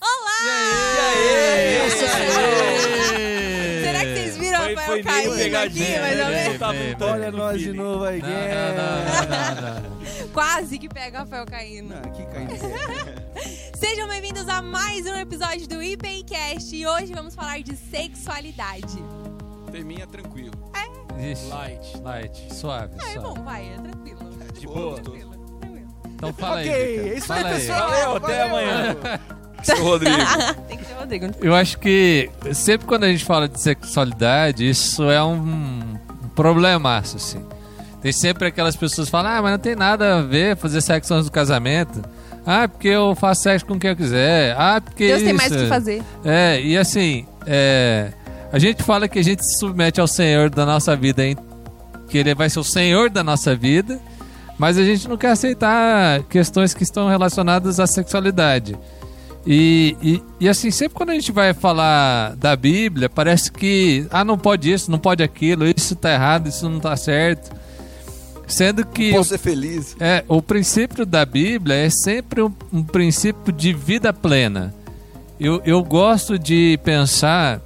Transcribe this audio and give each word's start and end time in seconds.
Olá! 0.00 0.38
E 0.44 1.80
aí? 1.80 1.88
Isso 1.88 2.04
aí! 2.04 3.82
Será 3.84 4.00
que 4.00 4.14
vocês 4.14 4.36
viram 4.36 4.60
Foi- 4.62 4.74
o 4.74 4.78
foi 4.80 5.02
Rafael 5.02 5.34
meio 5.34 5.52
caindo 5.52 5.56
aqui, 5.56 5.98
mais 6.00 6.18
ou 6.20 6.24
né? 6.26 6.42
menos? 6.44 6.58
Tá 6.98 7.06
Olha 7.06 7.32
nós 7.32 7.60
de 7.60 7.72
novo 7.72 8.04
aí, 8.04 8.20
Não, 8.20 8.28
não, 8.28 8.34
não, 8.76 9.72
não, 9.72 9.80
não. 9.80 10.28
Quase 10.32 10.78
que 10.78 10.88
pega 10.88 11.18
o 11.18 11.20
Rafael 11.22 11.46
caindo. 11.46 11.88
Não, 11.88 11.98
aqui 11.98 12.24
caindo. 12.26 12.54
Sejam 13.76 14.08
bem-vindos 14.08 14.48
a 14.48 14.60
mais 14.62 15.06
um 15.06 15.16
episódio 15.16 15.66
do 15.68 15.82
IPCast 15.82 16.74
e 16.76 16.86
hoje 16.86 17.12
vamos 17.12 17.34
falar 17.34 17.60
de 17.62 17.76
sexualidade. 17.76 19.02
Teminha 19.72 20.06
tranquilo. 20.06 20.52
Ixi, 21.20 21.46
Light. 21.48 21.98
light, 22.04 22.54
suave, 22.54 22.94
É 22.96 23.00
suave. 23.14 23.18
bom, 23.18 23.34
vai, 23.42 23.68
é 23.72 23.76
tranquilo. 23.76 24.18
De 24.52 24.66
boa. 24.68 25.00
Tranquilo, 25.00 25.30
tranquilo. 25.60 25.88
Então 26.14 26.32
fala 26.32 26.60
ok, 26.60 26.72
aí. 26.72 26.78
é 26.96 27.02
Victor. 27.02 27.16
isso 27.18 27.32
aí, 27.32 27.44
pessoal. 27.44 27.90
Valeu, 27.90 28.16
até 28.16 28.42
amanhã. 28.42 28.96
Valeu. 29.68 29.76
Seu 29.76 29.84
Rodrigo. 29.84 30.16
Tem 30.68 30.78
que 30.78 30.84
ser 30.84 30.94
o 30.94 30.98
Rodrigo. 30.98 31.26
Eu 31.40 31.54
acho 31.54 31.78
que 31.78 32.30
sempre 32.52 32.86
quando 32.86 33.04
a 33.04 33.08
gente 33.10 33.24
fala 33.24 33.48
de 33.48 33.60
sexualidade, 33.60 34.68
isso 34.68 35.10
é 35.10 35.22
um, 35.22 35.98
problemaço, 36.34 37.16
assim. 37.16 37.44
Tem 38.00 38.12
sempre 38.12 38.46
aquelas 38.46 38.76
pessoas 38.76 39.08
que 39.08 39.10
falam, 39.10 39.32
ah, 39.32 39.42
mas 39.42 39.50
não 39.52 39.58
tem 39.58 39.74
nada 39.74 40.18
a 40.18 40.22
ver 40.22 40.56
fazer 40.56 40.80
sexo 40.80 41.12
antes 41.12 41.26
do 41.26 41.32
casamento. 41.32 42.00
Ah, 42.46 42.68
porque 42.68 42.88
eu 42.88 43.14
faço 43.16 43.42
sexo 43.42 43.66
com 43.66 43.78
quem 43.78 43.90
eu 43.90 43.96
quiser. 43.96 44.54
Ah, 44.56 44.80
porque 44.80 45.08
Deus 45.08 45.22
tem 45.22 45.30
isso. 45.30 45.36
mais 45.36 45.52
o 45.52 45.56
que 45.56 45.66
fazer. 45.66 46.02
É, 46.24 46.60
e 46.60 46.78
assim, 46.78 47.26
é, 47.44 48.12
a 48.52 48.58
gente 48.58 48.84
fala 48.84 49.08
que 49.08 49.18
a 49.18 49.24
gente 49.24 49.44
se 49.44 49.58
submete 49.58 50.00
ao 50.00 50.06
Senhor 50.06 50.48
da 50.48 50.64
nossa 50.64 50.94
vida, 50.94 51.26
hein? 51.26 51.36
que 52.08 52.18
Ele 52.18 52.34
vai 52.34 52.48
ser 52.48 52.58
o 52.58 52.64
Senhor 52.64 53.10
da 53.10 53.22
nossa 53.22 53.54
vida, 53.54 54.00
mas 54.58 54.78
a 54.78 54.82
gente 54.82 55.08
não 55.08 55.16
quer 55.16 55.30
aceitar 55.30 56.22
questões 56.24 56.74
que 56.74 56.82
estão 56.82 57.08
relacionadas 57.08 57.78
à 57.78 57.86
sexualidade. 57.86 58.76
E, 59.50 59.96
e, 60.02 60.22
e, 60.40 60.46
assim, 60.46 60.70
sempre 60.70 60.94
quando 60.94 61.08
a 61.08 61.14
gente 61.14 61.32
vai 61.32 61.54
falar 61.54 62.36
da 62.36 62.54
Bíblia, 62.54 63.08
parece 63.08 63.50
que, 63.50 64.06
ah, 64.10 64.22
não 64.22 64.36
pode 64.36 64.70
isso, 64.70 64.90
não 64.90 64.98
pode 64.98 65.22
aquilo, 65.22 65.64
isso 65.66 65.96
tá 65.96 66.12
errado, 66.12 66.50
isso 66.50 66.68
não 66.68 66.78
tá 66.78 66.94
certo. 66.98 67.56
Sendo 68.46 68.84
que 68.84 69.10
Posso 69.10 69.30
ser 69.30 69.38
feliz. 69.38 69.96
é, 69.98 70.22
o 70.28 70.42
princípio 70.42 71.06
da 71.06 71.24
Bíblia 71.24 71.76
é 71.76 71.88
sempre 71.88 72.42
um, 72.42 72.52
um 72.70 72.82
princípio 72.82 73.50
de 73.50 73.72
vida 73.72 74.12
plena. 74.12 74.74
Eu, 75.40 75.62
eu 75.64 75.82
gosto 75.82 76.38
de 76.38 76.78
pensar, 76.84 77.58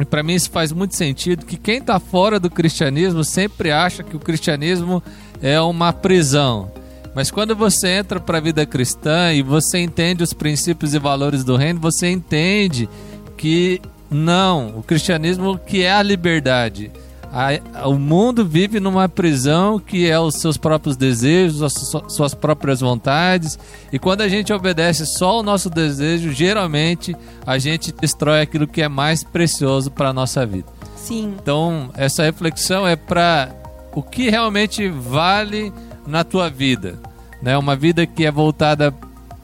e 0.00 0.04
para 0.04 0.24
mim 0.24 0.34
isso 0.34 0.50
faz 0.50 0.72
muito 0.72 0.96
sentido, 0.96 1.46
que 1.46 1.56
quem 1.56 1.78
está 1.78 2.00
fora 2.00 2.40
do 2.40 2.50
cristianismo 2.50 3.22
sempre 3.22 3.70
acha 3.70 4.02
que 4.02 4.16
o 4.16 4.20
cristianismo 4.20 5.00
é 5.40 5.60
uma 5.60 5.92
prisão. 5.92 6.68
Mas 7.14 7.30
quando 7.30 7.56
você 7.56 7.88
entra 7.88 8.20
para 8.20 8.38
a 8.38 8.40
vida 8.40 8.64
cristã 8.64 9.32
e 9.32 9.42
você 9.42 9.78
entende 9.78 10.22
os 10.22 10.32
princípios 10.32 10.94
e 10.94 10.98
valores 10.98 11.42
do 11.44 11.56
reino, 11.56 11.80
você 11.80 12.08
entende 12.10 12.88
que 13.36 13.80
não, 14.10 14.78
o 14.78 14.82
cristianismo 14.82 15.58
que 15.58 15.82
é 15.82 15.92
a 15.92 16.02
liberdade. 16.02 16.90
A- 17.32 17.88
o 17.88 17.94
mundo 17.96 18.44
vive 18.44 18.80
numa 18.80 19.08
prisão 19.08 19.78
que 19.78 20.08
é 20.10 20.18
os 20.18 20.34
seus 20.36 20.56
próprios 20.56 20.96
desejos, 20.96 21.62
as 21.62 21.72
su- 21.72 22.02
suas 22.08 22.34
próprias 22.34 22.80
vontades. 22.80 23.56
E 23.92 23.98
quando 24.00 24.22
a 24.22 24.28
gente 24.28 24.52
obedece 24.52 25.06
só 25.06 25.38
o 25.38 25.42
nosso 25.42 25.70
desejo, 25.70 26.32
geralmente 26.32 27.14
a 27.46 27.56
gente 27.56 27.92
destrói 27.92 28.40
aquilo 28.40 28.66
que 28.66 28.82
é 28.82 28.88
mais 28.88 29.22
precioso 29.22 29.92
para 29.92 30.08
a 30.08 30.12
nossa 30.12 30.44
vida. 30.44 30.66
Sim. 30.96 31.34
Então, 31.40 31.90
essa 31.96 32.24
reflexão 32.24 32.86
é 32.86 32.96
para 32.96 33.48
o 33.94 34.02
que 34.02 34.28
realmente 34.28 34.88
vale 34.88 35.72
na 36.10 36.24
tua 36.24 36.50
vida, 36.50 36.98
né? 37.40 37.56
Uma 37.56 37.74
vida 37.76 38.06
que 38.06 38.26
é 38.26 38.30
voltada 38.30 38.92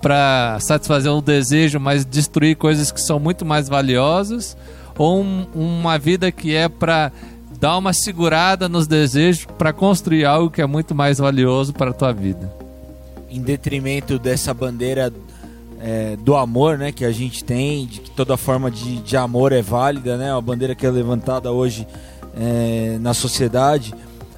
para 0.02 0.58
satisfazer 0.60 1.10
um 1.10 1.22
desejo, 1.22 1.80
mas 1.80 2.04
destruir 2.04 2.56
coisas 2.56 2.92
que 2.92 3.00
são 3.00 3.18
muito 3.18 3.44
mais 3.44 3.68
valiosas, 3.68 4.56
ou 4.98 5.20
um- 5.22 5.46
uma 5.54 5.98
vida 5.98 6.30
que 6.30 6.54
é 6.54 6.68
para 6.68 7.10
dar 7.58 7.78
uma 7.78 7.92
segurada 7.92 8.68
nos 8.68 8.86
desejos 8.86 9.46
para 9.58 9.72
construir 9.72 10.26
algo 10.26 10.50
que 10.50 10.60
é 10.60 10.66
muito 10.66 10.94
mais 10.94 11.18
valioso 11.18 11.72
para 11.72 11.90
a 11.90 11.94
tua 11.94 12.12
vida. 12.12 12.52
Em 13.30 13.40
detrimento 13.40 14.18
dessa 14.18 14.52
bandeira 14.52 15.12
é, 15.78 16.16
do 16.16 16.34
amor, 16.34 16.78
né, 16.78 16.90
que 16.90 17.04
a 17.04 17.12
gente 17.12 17.44
tem, 17.44 17.86
de 17.86 18.00
que 18.00 18.10
toda 18.10 18.36
forma 18.38 18.70
de, 18.70 18.96
de 18.96 19.16
amor 19.16 19.52
é 19.52 19.60
válida, 19.60 20.16
né, 20.16 20.32
a 20.32 20.40
bandeira 20.40 20.74
que 20.74 20.86
é 20.86 20.90
levantada 20.90 21.52
hoje 21.52 21.86
é, 22.34 22.96
na 23.00 23.12
sociedade, 23.12 23.94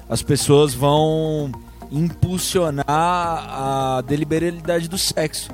as 0.09 0.21
pessoas 0.21 0.73
vão 0.73 1.49
impulsionar 1.91 2.85
a 2.87 4.03
deliberalidade 4.05 4.87
do 4.87 4.97
sexo, 4.97 5.49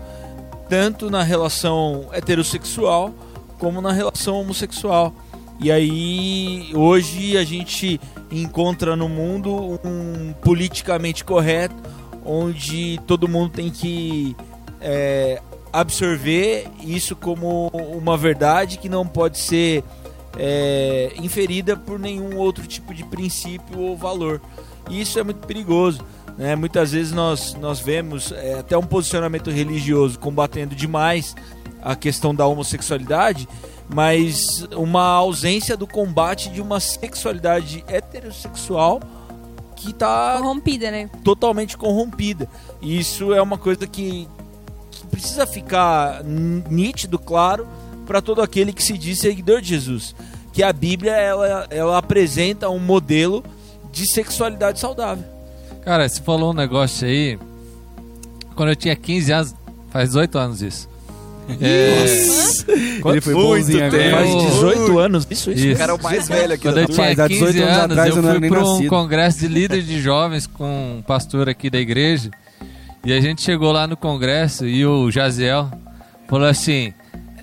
tanto 0.70 1.10
na 1.10 1.24
relação 1.24 2.08
heterossexual 2.12 3.14
como 3.58 3.82
na 3.82 3.92
relação 3.92 4.42
homossexual. 4.42 5.14
E 5.60 5.72
aí, 5.72 6.72
hoje 6.74 7.38
a 7.38 7.44
gente 7.44 8.00
encontra 8.30 8.96
no 8.96 9.08
mundo 9.08 9.80
um 9.84 10.34
politicamente 10.42 11.24
correto, 11.24 11.76
onde 12.26 13.00
todo 13.08 13.28
mundo 13.28 13.52
tem 13.52 13.70
que 13.70 14.36
é, 14.82 15.42
absorver 15.72 16.68
isso 16.82 17.16
como 17.16 17.68
uma 17.68 18.18
verdade 18.18 18.78
que 18.78 18.90
não 18.90 19.08
pode 19.08 19.38
ser 19.38 19.84
é, 20.38 21.14
inferida 21.18 21.78
por 21.78 21.98
nenhum 21.98 22.38
outro 22.38 22.68
tipo 22.68 22.94
de 22.94 23.04
princípio 23.06 23.80
ou 23.80 23.96
valor. 23.96 24.42
E 24.90 25.02
isso 25.02 25.18
é 25.18 25.24
muito 25.24 25.46
perigoso. 25.48 26.04
Né? 26.38 26.56
Muitas 26.56 26.92
vezes 26.92 27.12
nós, 27.14 27.54
nós 27.56 27.80
vemos 27.80 28.32
é, 28.32 28.60
até 28.60 28.78
um 28.78 28.84
posicionamento 28.84 29.50
religioso 29.50 30.20
combatendo 30.20 30.76
demais 30.76 31.36
a 31.82 31.96
questão 31.96 32.34
da 32.34 32.46
homossexualidade, 32.46 33.48
mas 33.88 34.68
uma 34.76 35.04
ausência 35.04 35.78
do 35.78 35.86
combate 35.86 36.50
de 36.50 36.62
uma 36.62 36.80
sexualidade 36.80 37.84
heterossexual 37.88 39.00
que 39.76 39.92
está 39.92 40.38
Corrompida, 40.40 40.90
né? 40.90 41.10
totalmente 41.24 41.78
corrompida. 41.78 42.50
E 42.82 42.98
isso 42.98 43.34
é 43.34 43.42
uma 43.42 43.58
coisa 43.58 43.86
que, 43.86 44.28
que 44.90 45.08
precisa 45.08 45.46
ficar 45.46 46.24
nítido, 46.24 47.20
claro, 47.20 47.68
para 48.06 48.22
todo 48.22 48.42
aquele 48.42 48.74
que 48.74 48.84
se 48.84 48.98
diz 48.98 49.20
seguidor 49.20 49.62
de 49.62 49.70
Jesus. 49.70 50.16
Que 50.52 50.64
a 50.64 50.74
Bíblia 50.74 51.12
ela, 51.12 51.68
ela 51.70 51.98
apresenta 51.98 52.70
um 52.70 52.80
modelo 52.80 53.44
de 53.92 54.08
sexualidade 54.08 54.80
saudável. 54.80 55.35
Cara, 55.86 56.10
você 56.10 56.22
falou 56.22 56.52
um 56.52 56.54
negócio 56.54 57.08
aí. 57.08 57.38
Quando 58.56 58.70
eu 58.70 58.76
tinha 58.76 58.96
15 58.96 59.32
anos, 59.32 59.56
faz 59.92 60.16
8 60.16 60.38
anos 60.38 60.62
isso. 60.62 60.90
É, 61.62 62.06
Ele 63.06 63.22
foi 63.22 63.34
Muito 63.36 63.48
bonzinho 63.48 63.86
agora. 63.86 64.04
tempo. 64.04 64.16
Faz 64.16 64.54
18 64.56 65.00
anos. 65.00 65.28
Isso, 65.30 65.52
isso. 65.52 65.68
Isso. 65.68 65.76
O 65.76 65.78
cara 65.78 65.92
é 65.92 65.96
o 65.96 66.02
mais 66.02 66.28
velho 66.28 66.54
aqui 66.54 66.64
Quando 66.64 66.78
eu 66.80 66.88
tinha 66.88 67.08
Mas 67.08 67.20
há 67.20 67.28
18 67.28 67.52
15 67.54 67.64
anos 67.64 67.78
anos, 67.78 67.92
atrás 67.92 68.10
eu 68.10 68.24
eu 68.24 68.40
fui 68.40 68.50
para 68.50 68.64
um 68.66 68.88
congresso 68.88 69.40
de 69.40 69.48
líderes 69.48 69.86
de 69.86 70.02
jovens 70.02 70.48
com 70.48 70.98
um 70.98 71.02
pastor 71.04 71.48
aqui 71.48 71.70
da 71.70 71.78
igreja. 71.78 72.32
E 73.06 73.14
a 73.14 73.22
gente 73.22 73.44
chegou 73.44 73.72
lá 73.72 73.86
no 73.86 73.96
congresso 73.96 74.66
e 74.66 74.84
o 74.84 75.12
Jaziel 75.12 75.70
falou 76.28 76.48
assim: 76.48 76.92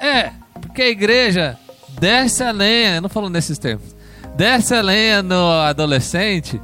É, 0.01 0.31
porque 0.61 0.83
a 0.83 0.89
igreja 0.89 1.57
desce 2.01 2.43
a 2.43 2.51
lenha, 2.51 3.01
não 3.01 3.09
falou 3.09 3.31
nesses 3.31 3.57
termos, 3.59 3.95
desce 4.37 4.75
a 4.75 4.81
lenha 4.81 5.23
no 5.23 5.49
adolescente, 5.53 6.61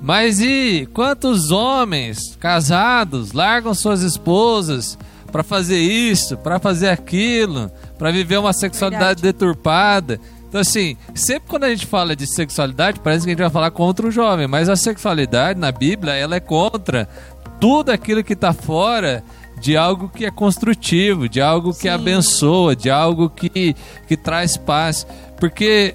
mas 0.00 0.40
e 0.40 0.88
quantos 0.92 1.50
homens 1.50 2.36
casados 2.38 3.32
largam 3.32 3.74
suas 3.74 4.02
esposas 4.02 4.98
para 5.32 5.42
fazer 5.42 5.78
isso, 5.78 6.36
para 6.36 6.58
fazer 6.58 6.88
aquilo, 6.88 7.70
para 7.98 8.10
viver 8.10 8.38
uma 8.38 8.52
sexualidade 8.52 9.22
deturpada? 9.22 10.20
Então, 10.48 10.60
assim, 10.60 10.96
sempre 11.14 11.48
quando 11.48 11.64
a 11.64 11.70
gente 11.70 11.86
fala 11.86 12.14
de 12.14 12.26
sexualidade, 12.26 13.00
parece 13.00 13.24
que 13.24 13.30
a 13.30 13.32
gente 13.32 13.42
vai 13.42 13.50
falar 13.50 13.70
contra 13.70 14.06
o 14.06 14.10
jovem, 14.10 14.46
mas 14.46 14.68
a 14.68 14.76
sexualidade 14.76 15.58
na 15.58 15.72
Bíblia, 15.72 16.14
ela 16.14 16.36
é 16.36 16.40
contra 16.40 17.08
tudo 17.60 17.90
aquilo 17.90 18.22
que 18.22 18.34
está 18.34 18.52
fora 18.52 19.24
de 19.60 19.76
algo 19.76 20.08
que 20.08 20.24
é 20.24 20.30
construtivo, 20.30 21.28
de 21.28 21.40
algo 21.40 21.72
que 21.72 21.82
Sim. 21.82 21.88
abençoa, 21.88 22.76
de 22.76 22.90
algo 22.90 23.28
que, 23.30 23.74
que 24.06 24.16
traz 24.16 24.56
paz. 24.56 25.06
Porque 25.38 25.94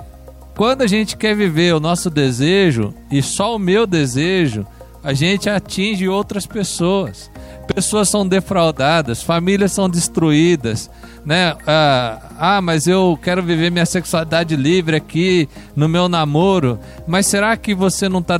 quando 0.55 0.81
a 0.81 0.87
gente 0.87 1.17
quer 1.17 1.35
viver 1.35 1.73
o 1.73 1.79
nosso 1.79 2.09
desejo 2.09 2.93
e 3.09 3.21
só 3.21 3.55
o 3.55 3.59
meu 3.59 3.87
desejo, 3.87 4.65
a 5.03 5.13
gente 5.13 5.49
atinge 5.49 6.07
outras 6.07 6.45
pessoas. 6.45 7.30
Pessoas 7.73 8.09
são 8.09 8.27
defraudadas, 8.27 9.23
famílias 9.23 9.71
são 9.71 9.89
destruídas, 9.89 10.89
né? 11.25 11.55
Ah, 11.65 12.19
ah, 12.37 12.61
mas 12.61 12.85
eu 12.85 13.17
quero 13.21 13.41
viver 13.41 13.71
minha 13.71 13.85
sexualidade 13.85 14.55
livre 14.55 14.95
aqui 14.95 15.47
no 15.75 15.87
meu 15.87 16.09
namoro. 16.09 16.79
Mas 17.07 17.27
será 17.27 17.55
que 17.55 17.73
você 17.73 18.09
não 18.09 18.19
está 18.19 18.37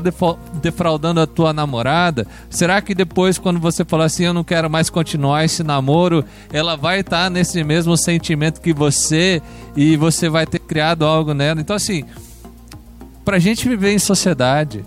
defraudando 0.62 1.22
a 1.22 1.28
tua 1.28 1.54
namorada? 1.54 2.28
Será 2.50 2.82
que 2.82 2.94
depois, 2.94 3.38
quando 3.38 3.60
você 3.60 3.86
falar 3.86 4.06
assim, 4.06 4.26
eu 4.26 4.34
não 4.34 4.44
quero 4.44 4.70
mais 4.70 4.90
continuar 4.90 5.46
esse 5.46 5.64
namoro, 5.64 6.26
ela 6.52 6.76
vai 6.76 7.00
estar 7.00 7.30
nesse 7.30 7.64
mesmo 7.64 7.96
sentimento 7.96 8.60
que 8.60 8.74
você 8.74 9.42
e 9.76 9.96
você 9.96 10.28
vai 10.28 10.46
ter 10.46 10.60
criado 10.60 11.06
algo 11.06 11.34
nela? 11.34 11.62
Então, 11.62 11.76
assim, 11.76 12.04
pra 13.24 13.40
gente 13.40 13.70
viver 13.70 13.94
em 13.94 14.00
sociedade, 14.00 14.84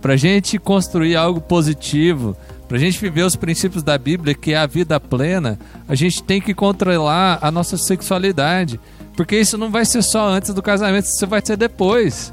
pra 0.00 0.16
gente 0.16 0.58
construir 0.58 1.16
algo 1.16 1.40
positivo, 1.40 2.36
Para 2.68 2.76
a 2.76 2.80
gente 2.80 3.00
viver 3.00 3.22
os 3.22 3.34
princípios 3.34 3.82
da 3.82 3.96
Bíblia, 3.96 4.34
que 4.34 4.52
é 4.52 4.58
a 4.58 4.66
vida 4.66 5.00
plena, 5.00 5.58
a 5.88 5.94
gente 5.94 6.22
tem 6.22 6.38
que 6.38 6.52
controlar 6.52 7.38
a 7.40 7.50
nossa 7.50 7.78
sexualidade. 7.78 8.78
Porque 9.16 9.40
isso 9.40 9.56
não 9.56 9.70
vai 9.70 9.86
ser 9.86 10.02
só 10.02 10.28
antes 10.28 10.52
do 10.52 10.62
casamento, 10.62 11.06
isso 11.06 11.26
vai 11.26 11.40
ser 11.42 11.56
depois. 11.56 12.32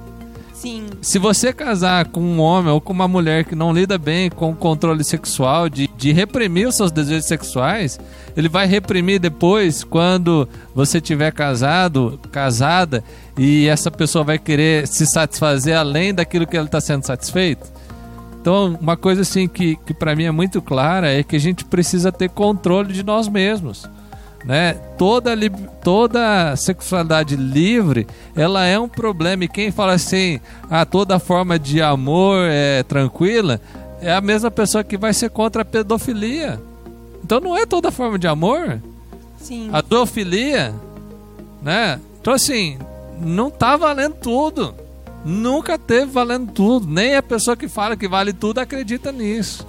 Sim. 0.54 0.86
Se 1.02 1.20
você 1.20 1.54
casar 1.54 2.08
com 2.08 2.20
um 2.20 2.40
homem 2.40 2.72
ou 2.72 2.82
com 2.82 2.92
uma 2.92 3.08
mulher 3.08 3.46
que 3.46 3.56
não 3.56 3.72
lida 3.72 3.98
bem 3.98 4.30
com 4.30 4.52
o 4.52 4.56
controle 4.56 5.04
sexual, 5.04 5.70
de, 5.70 5.88
de 5.96 6.12
reprimir 6.12 6.68
os 6.68 6.76
seus 6.76 6.92
desejos 6.92 7.26
sexuais, 7.26 8.00
ele 8.36 8.50
vai 8.50 8.68
reprimir 8.68 9.20
depois 9.20 9.84
quando 9.84 10.50
você 10.74 11.00
tiver 11.00 11.32
casado, 11.32 12.20
casada, 12.32 13.04
e 13.38 13.68
essa 13.68 13.90
pessoa 13.90 14.24
vai 14.24 14.38
querer 14.38 14.88
se 14.88 15.06
satisfazer 15.06 15.78
além 15.78 16.14
daquilo 16.14 16.48
que 16.48 16.58
ele 16.58 16.66
está 16.66 16.82
sendo 16.82 17.06
satisfeito. 17.06 17.72
Então, 18.46 18.78
uma 18.80 18.96
coisa 18.96 19.24
assim 19.24 19.48
que, 19.48 19.76
que 19.76 19.92
para 19.92 20.16
mim 20.16 20.26
é 20.26 20.32
muito 20.32 20.62
clara 20.62 21.12
é 21.12 21.24
que 21.24 21.36
a 21.36 21.40
gente 21.40 21.66
precisa 21.66 22.12
ter 22.12 22.30
controle 22.30 22.94
de 22.94 23.02
nós 23.02 23.28
mesmos. 23.28 23.90
Né? 24.46 24.76
Toda, 25.00 25.32
toda 25.84 26.56
sexualidade 26.56 27.36
livre, 27.36 28.06
ela 28.36 28.64
é 28.64 28.78
um 28.78 28.88
problema. 28.88 29.46
E 29.46 29.48
quem 29.48 29.72
fala 29.72 29.94
assim, 29.94 30.40
ah, 30.70 30.86
toda 30.86 31.18
forma 31.18 31.58
de 31.58 31.82
amor 31.82 32.38
é 32.48 32.84
tranquila, 32.84 33.60
é 34.00 34.14
a 34.14 34.22
mesma 34.22 34.52
pessoa 34.52 34.84
que 34.84 34.96
vai 34.96 35.12
ser 35.12 35.32
contra 35.32 35.64
a 35.64 35.66
pedofilia. 35.66 36.62
Então 37.24 37.40
não 37.40 37.58
é 37.58 37.66
toda 37.66 37.90
forma 37.90 38.20
de 38.20 38.28
amor. 38.28 38.80
Sim. 39.40 39.72
A 39.74 39.82
zoofilia, 39.82 40.72
né? 41.64 42.00
Então 42.22 42.32
assim, 42.32 42.78
não 43.20 43.50
tá 43.50 43.76
valendo 43.76 44.14
tudo. 44.14 44.85
Nunca 45.26 45.78
teve 45.80 46.12
valendo 46.12 46.52
tudo. 46.52 46.88
Nem 46.88 47.16
a 47.16 47.24
pessoa 47.24 47.58
que 47.58 47.68
fala 47.68 47.98
que 47.98 48.08
vale 48.08 48.32
tudo 48.32 48.60
acredita 48.60 49.12
nisso. 49.12 49.66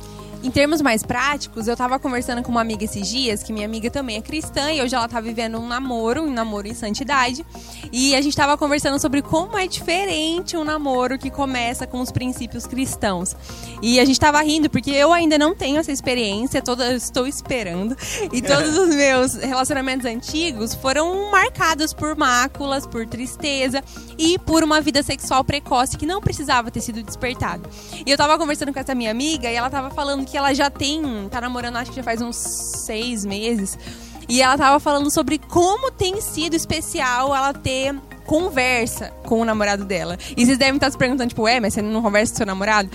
Em 0.46 0.50
termos 0.52 0.80
mais 0.80 1.02
práticos, 1.02 1.66
eu 1.66 1.76
tava 1.76 1.98
conversando 1.98 2.40
com 2.40 2.52
uma 2.52 2.60
amiga 2.60 2.84
esses 2.84 3.08
dias, 3.08 3.42
que 3.42 3.52
minha 3.52 3.66
amiga 3.66 3.90
também 3.90 4.16
é 4.16 4.22
cristã, 4.22 4.70
e 4.70 4.80
hoje 4.80 4.94
ela 4.94 5.08
tá 5.08 5.20
vivendo 5.20 5.58
um 5.58 5.66
namoro, 5.66 6.22
um 6.22 6.30
namoro 6.30 6.68
em 6.68 6.72
santidade. 6.72 7.44
E 7.90 8.14
a 8.14 8.22
gente 8.22 8.36
tava 8.36 8.56
conversando 8.56 9.00
sobre 9.00 9.22
como 9.22 9.58
é 9.58 9.66
diferente 9.66 10.56
um 10.56 10.62
namoro 10.62 11.18
que 11.18 11.32
começa 11.32 11.84
com 11.84 12.00
os 12.00 12.12
princípios 12.12 12.64
cristãos. 12.64 13.34
E 13.82 13.98
a 13.98 14.04
gente 14.04 14.20
tava 14.20 14.40
rindo, 14.40 14.70
porque 14.70 14.92
eu 14.92 15.12
ainda 15.12 15.36
não 15.36 15.52
tenho 15.52 15.78
essa 15.78 15.90
experiência, 15.90 16.62
toda, 16.62 16.92
estou 16.94 17.26
esperando. 17.26 17.96
E 18.32 18.40
todos 18.40 18.78
os 18.78 18.94
meus 18.94 19.34
relacionamentos 19.34 20.06
antigos 20.06 20.74
foram 20.74 21.28
marcados 21.28 21.92
por 21.92 22.14
máculas, 22.14 22.86
por 22.86 23.04
tristeza 23.04 23.82
e 24.16 24.38
por 24.38 24.62
uma 24.62 24.80
vida 24.80 25.02
sexual 25.02 25.42
precoce 25.42 25.98
que 25.98 26.06
não 26.06 26.20
precisava 26.20 26.70
ter 26.70 26.82
sido 26.82 27.02
despertada. 27.02 27.68
E 28.06 28.08
eu 28.08 28.16
tava 28.16 28.38
conversando 28.38 28.72
com 28.72 28.78
essa 28.78 28.94
minha 28.94 29.10
amiga 29.10 29.50
e 29.50 29.54
ela 29.56 29.68
tava 29.68 29.90
falando 29.90 30.24
que 30.24 30.35
ela 30.36 30.54
já 30.54 30.70
tem, 30.70 31.02
tá 31.30 31.40
namorando 31.40 31.76
acho 31.76 31.90
que 31.90 31.96
já 31.96 32.02
faz 32.02 32.20
uns 32.20 32.36
seis 32.36 33.24
meses. 33.24 33.78
E 34.28 34.42
ela 34.42 34.58
tava 34.58 34.80
falando 34.80 35.10
sobre 35.10 35.38
como 35.38 35.90
tem 35.90 36.20
sido 36.20 36.54
especial 36.54 37.34
ela 37.34 37.52
ter 37.52 37.94
conversa 38.26 39.12
com 39.24 39.40
o 39.40 39.44
namorado 39.44 39.84
dela. 39.84 40.18
E 40.36 40.44
vocês 40.44 40.58
devem 40.58 40.74
estar 40.74 40.90
se 40.90 40.98
perguntando, 40.98 41.28
tipo, 41.28 41.46
é, 41.46 41.60
mas 41.60 41.74
você 41.74 41.80
não 41.80 42.02
conversa 42.02 42.32
com 42.32 42.36
seu 42.38 42.46
namorado? 42.46 42.90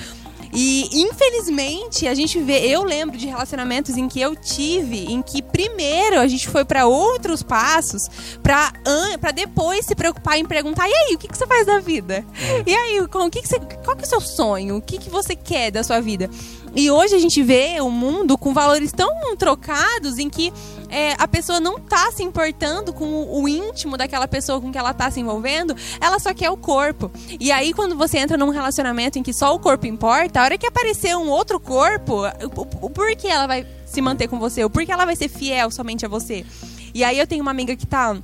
E 0.53 0.89
infelizmente 1.01 2.07
a 2.07 2.13
gente 2.13 2.39
vê, 2.39 2.59
eu 2.68 2.83
lembro 2.83 3.18
de 3.18 3.25
relacionamentos 3.27 3.95
em 3.98 4.07
que 4.07 4.19
eu 4.19 4.36
tive, 4.36 5.06
em 5.06 5.21
que 5.21 5.42
primeiro 5.42 6.19
a 6.19 6.27
gente 6.27 6.48
foi 6.50 6.65
pra 6.65 6.86
outros 6.86 7.42
passos 7.42 8.09
pra 8.44 8.71
an- 8.86 9.18
pra 9.19 9.31
depois 9.31 9.86
se 9.86 9.95
preocupar 9.95 10.38
em 10.38 10.45
perguntar: 10.45 10.89
"E 10.89 10.94
aí, 10.94 11.15
o 11.15 11.18
que 11.18 11.27
que 11.27 11.38
você 11.38 11.48
faz 11.48 11.65
da 11.65 11.80
vida? 11.80 12.25
E 12.65 12.74
aí, 12.75 13.07
com- 13.07 13.25
o 13.25 13.30
que 13.30 13.42
que 13.42 13.48
você, 13.48 13.59
qual 13.83 13.95
que 13.95 14.03
é 14.03 14.07
o 14.07 14.09
seu 14.09 14.21
sonho? 14.21 14.77
O 14.77 14.81
que 14.81 14.98
que 14.98 15.09
você 15.09 15.36
quer 15.36 15.71
da 15.71 15.83
sua 15.83 16.01
vida?" 16.01 16.30
E 16.74 16.89
hoje 16.89 17.13
a 17.15 17.19
gente 17.19 17.44
vê 17.44 17.81
o 17.81 17.89
mundo 17.89 18.38
com 18.38 18.54
valores 18.54 18.92
tão 18.94 19.36
trocados 19.36 20.18
em 20.18 20.30
que 20.30 20.54
é, 20.91 21.15
a 21.17 21.27
pessoa 21.27 21.59
não 21.59 21.79
tá 21.79 22.11
se 22.11 22.21
importando 22.21 22.93
com 22.93 23.23
o, 23.23 23.47
íntimo 23.47 23.97
daquela 23.97 24.27
pessoa 24.27 24.59
com 24.59 24.71
que 24.71 24.77
ela 24.77 24.93
tá 24.93 25.09
se 25.09 25.19
envolvendo, 25.19 25.75
ela 25.99 26.19
só 26.19 26.33
quer 26.33 26.49
o 26.49 26.57
corpo. 26.57 27.09
E 27.39 27.51
aí, 27.51 27.73
quando 27.73 27.95
você 27.95 28.17
entra 28.17 28.38
num 28.38 28.49
relacionamento 28.49 29.17
em 29.17 29.23
que 29.23 29.33
só 29.33 29.55
o 29.55 29.59
corpo 29.59 29.88
importa, 29.88 30.41
a 30.41 30.43
hora 30.43 30.57
que 30.57 30.67
aparecer 30.67 31.15
um 31.15 31.29
outro 31.29 31.59
corpo, 31.59 32.23
o, 32.55 32.85
o 32.85 32.89
porquê 32.89 33.27
ela 33.27 33.47
vai 33.47 33.65
se 33.85 34.01
manter 34.01 34.27
com 34.27 34.38
você? 34.38 34.63
O 34.63 34.69
porquê 34.69 34.91
ela 34.91 35.05
vai 35.05 35.15
ser 35.15 35.29
fiel 35.29 35.71
somente 35.71 36.05
a 36.05 36.09
você? 36.09 36.45
E 36.94 37.03
aí 37.03 37.17
eu 37.17 37.25
tenho 37.25 37.41
uma 37.41 37.51
amiga 37.51 37.75
que 37.75 37.87
tá 37.87 38.17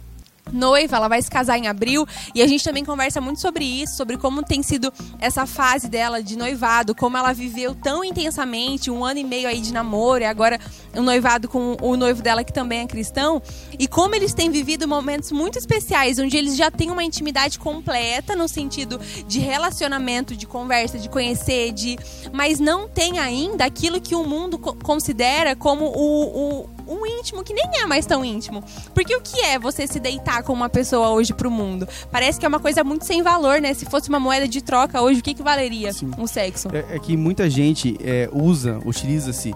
noiva, 0.51 0.97
ela 0.97 1.07
vai 1.07 1.21
se 1.21 1.29
casar 1.29 1.57
em 1.57 1.67
abril. 1.67 2.05
E 2.33 2.41
a 2.41 2.47
gente 2.47 2.63
também 2.63 2.83
conversa 2.83 3.19
muito 3.21 3.41
sobre 3.41 3.65
isso, 3.65 3.95
sobre 3.95 4.17
como 4.17 4.44
tem 4.44 4.63
sido 4.63 4.91
essa 5.19 5.45
fase 5.45 5.88
dela 5.89 6.21
de 6.21 6.38
noivado, 6.38 6.95
como 6.95 7.17
ela 7.17 7.33
viveu 7.33 7.75
tão 7.75 8.03
intensamente, 8.03 8.89
um 8.91 9.03
ano 9.03 9.19
e 9.19 9.23
meio 9.23 9.47
aí 9.47 9.61
de 9.61 9.73
namoro 9.73 10.23
e 10.23 10.25
agora 10.25 10.59
um 10.95 11.03
noivado 11.03 11.47
com 11.47 11.77
o 11.81 11.95
noivo 11.95 12.21
dela 12.21 12.44
que 12.44 12.53
também 12.53 12.79
é 12.79 12.88
cristão. 12.88 13.41
E 13.77 13.88
como 13.88 14.15
eles 14.15 14.33
têm 14.33 14.49
vivido 14.49 14.88
momentos 14.88 15.31
muito 15.31 15.57
especiais, 15.57 16.19
onde 16.19 16.38
eles 16.38 16.55
já 16.55 16.71
têm 16.71 16.91
uma 16.91 17.03
intimidade 17.03 17.59
completa 17.59 18.35
no 18.35 18.47
sentido 18.47 18.99
de 19.27 19.39
relacionamento, 19.39 20.35
de 20.35 20.45
conversa, 20.45 20.97
de 20.97 21.09
conhecer, 21.09 21.71
de 21.71 21.97
mas 22.31 22.59
não 22.59 22.88
tem 22.88 23.19
ainda 23.19 23.65
aquilo 23.65 24.01
que 24.01 24.15
o 24.15 24.23
mundo 24.23 24.57
co- 24.57 24.75
considera 24.83 25.55
como 25.55 25.85
o, 25.85 26.63
o 26.63 26.69
um 26.87 27.05
íntimo 27.05 27.43
que 27.43 27.53
nem 27.53 27.65
é 27.81 27.85
mais 27.85 28.05
tão 28.05 28.23
íntimo. 28.23 28.63
Porque 28.93 29.15
o 29.15 29.21
que 29.21 29.41
é 29.41 29.59
você 29.59 29.85
se 29.87 29.99
deitar 29.99 30.43
com 30.43 30.53
uma 30.53 30.69
pessoa 30.69 31.09
hoje 31.09 31.33
pro 31.33 31.51
mundo? 31.51 31.87
Parece 32.11 32.39
que 32.39 32.45
é 32.45 32.49
uma 32.49 32.59
coisa 32.59 32.83
muito 32.83 33.05
sem 33.05 33.21
valor, 33.21 33.59
né? 33.61 33.73
Se 33.73 33.85
fosse 33.85 34.09
uma 34.09 34.19
moeda 34.19 34.47
de 34.47 34.61
troca 34.61 35.01
hoje, 35.01 35.19
o 35.19 35.23
que, 35.23 35.33
que 35.33 35.43
valeria 35.43 35.91
Sim. 35.93 36.11
um 36.17 36.27
sexo? 36.27 36.69
É, 36.73 36.95
é 36.95 36.99
que 36.99 37.17
muita 37.17 37.49
gente 37.49 37.97
é, 38.01 38.29
usa, 38.31 38.79
utiliza-se 38.85 39.53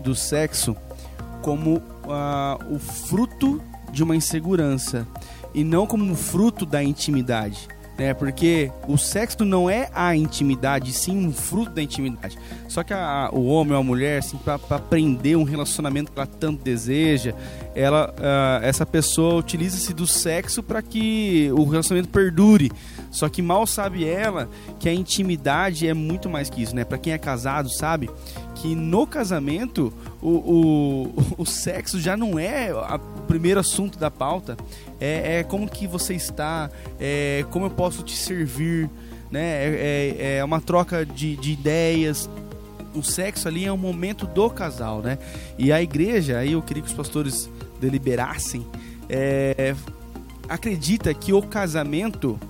do 0.00 0.14
sexo 0.14 0.76
como 1.42 1.82
ah, 2.08 2.58
o 2.70 2.78
fruto 2.78 3.60
de 3.90 4.02
uma 4.02 4.16
insegurança 4.16 5.06
e 5.54 5.62
não 5.62 5.86
como 5.86 6.10
o 6.10 6.16
fruto 6.16 6.66
da 6.66 6.82
intimidade. 6.82 7.68
Né? 7.96 8.12
Porque 8.12 8.72
o 8.88 8.98
sexo 8.98 9.44
não 9.44 9.70
é 9.70 9.88
a 9.94 10.16
intimidade, 10.16 10.92
sim 10.92 11.26
um 11.26 11.32
fruto 11.32 11.70
da 11.70 11.80
intimidade. 11.82 12.36
Só 12.68 12.82
que 12.82 12.92
a- 12.92 13.30
o 13.32 13.46
homem 13.46 13.72
ou 13.72 13.78
a 13.78 13.84
mulher, 13.84 14.18
assim, 14.18 14.36
para 14.36 14.58
aprender 14.70 15.36
um 15.36 15.44
relacionamento 15.44 16.10
que 16.10 16.18
ela 16.18 16.26
tanto 16.26 16.62
deseja, 16.64 17.32
ela, 17.72 18.12
ah, 18.18 18.58
essa 18.64 18.84
pessoa 18.84 19.34
utiliza-se 19.36 19.92
do 19.94 20.06
sexo 20.08 20.60
para 20.60 20.82
que 20.82 21.50
o 21.56 21.62
relacionamento 21.64 22.08
perdure. 22.08 22.72
Só 23.12 23.28
que 23.28 23.40
mal 23.40 23.64
sabe 23.64 24.04
ela 24.04 24.48
que 24.80 24.88
a 24.88 24.92
intimidade 24.92 25.86
é 25.86 25.94
muito 25.94 26.28
mais 26.28 26.50
que 26.50 26.60
isso, 26.62 26.74
né? 26.74 26.84
Para 26.84 26.98
quem 26.98 27.12
é 27.12 27.18
casado 27.18 27.70
sabe 27.70 28.10
que 28.64 28.74
no 28.74 29.06
casamento 29.06 29.92
o, 30.22 30.30
o, 30.30 31.14
o 31.42 31.44
sexo 31.44 32.00
já 32.00 32.16
não 32.16 32.38
é 32.38 32.70
a- 32.70 32.96
o 32.96 33.20
primeiro 33.26 33.60
assunto 33.60 33.98
da 33.98 34.10
pauta. 34.10 34.56
É, 34.98 35.40
é 35.40 35.42
como 35.44 35.68
que 35.68 35.86
você 35.86 36.14
está, 36.14 36.70
é 36.98 37.44
como 37.50 37.66
eu 37.66 37.70
posso 37.70 38.02
te 38.02 38.16
servir, 38.16 38.88
né? 39.30 39.42
É, 39.42 40.16
é- 40.18 40.36
é 40.38 40.44
uma 40.44 40.62
troca 40.62 41.04
de, 41.04 41.36
de 41.36 41.52
ideias. 41.52 42.28
O 42.94 43.02
sexo 43.02 43.48
ali 43.48 43.66
é 43.66 43.72
um 43.72 43.76
momento 43.76 44.26
do 44.26 44.48
casal, 44.48 45.02
né? 45.02 45.18
E 45.58 45.70
a 45.70 45.82
igreja, 45.82 46.38
aí 46.38 46.52
eu 46.52 46.62
queria 46.62 46.82
que 46.82 46.88
os 46.88 46.94
pastores 46.94 47.50
deliberassem, 47.78 48.64
é, 49.10 49.74
acredita 50.48 51.12
que 51.12 51.34
o 51.34 51.42
casamento, 51.42 52.40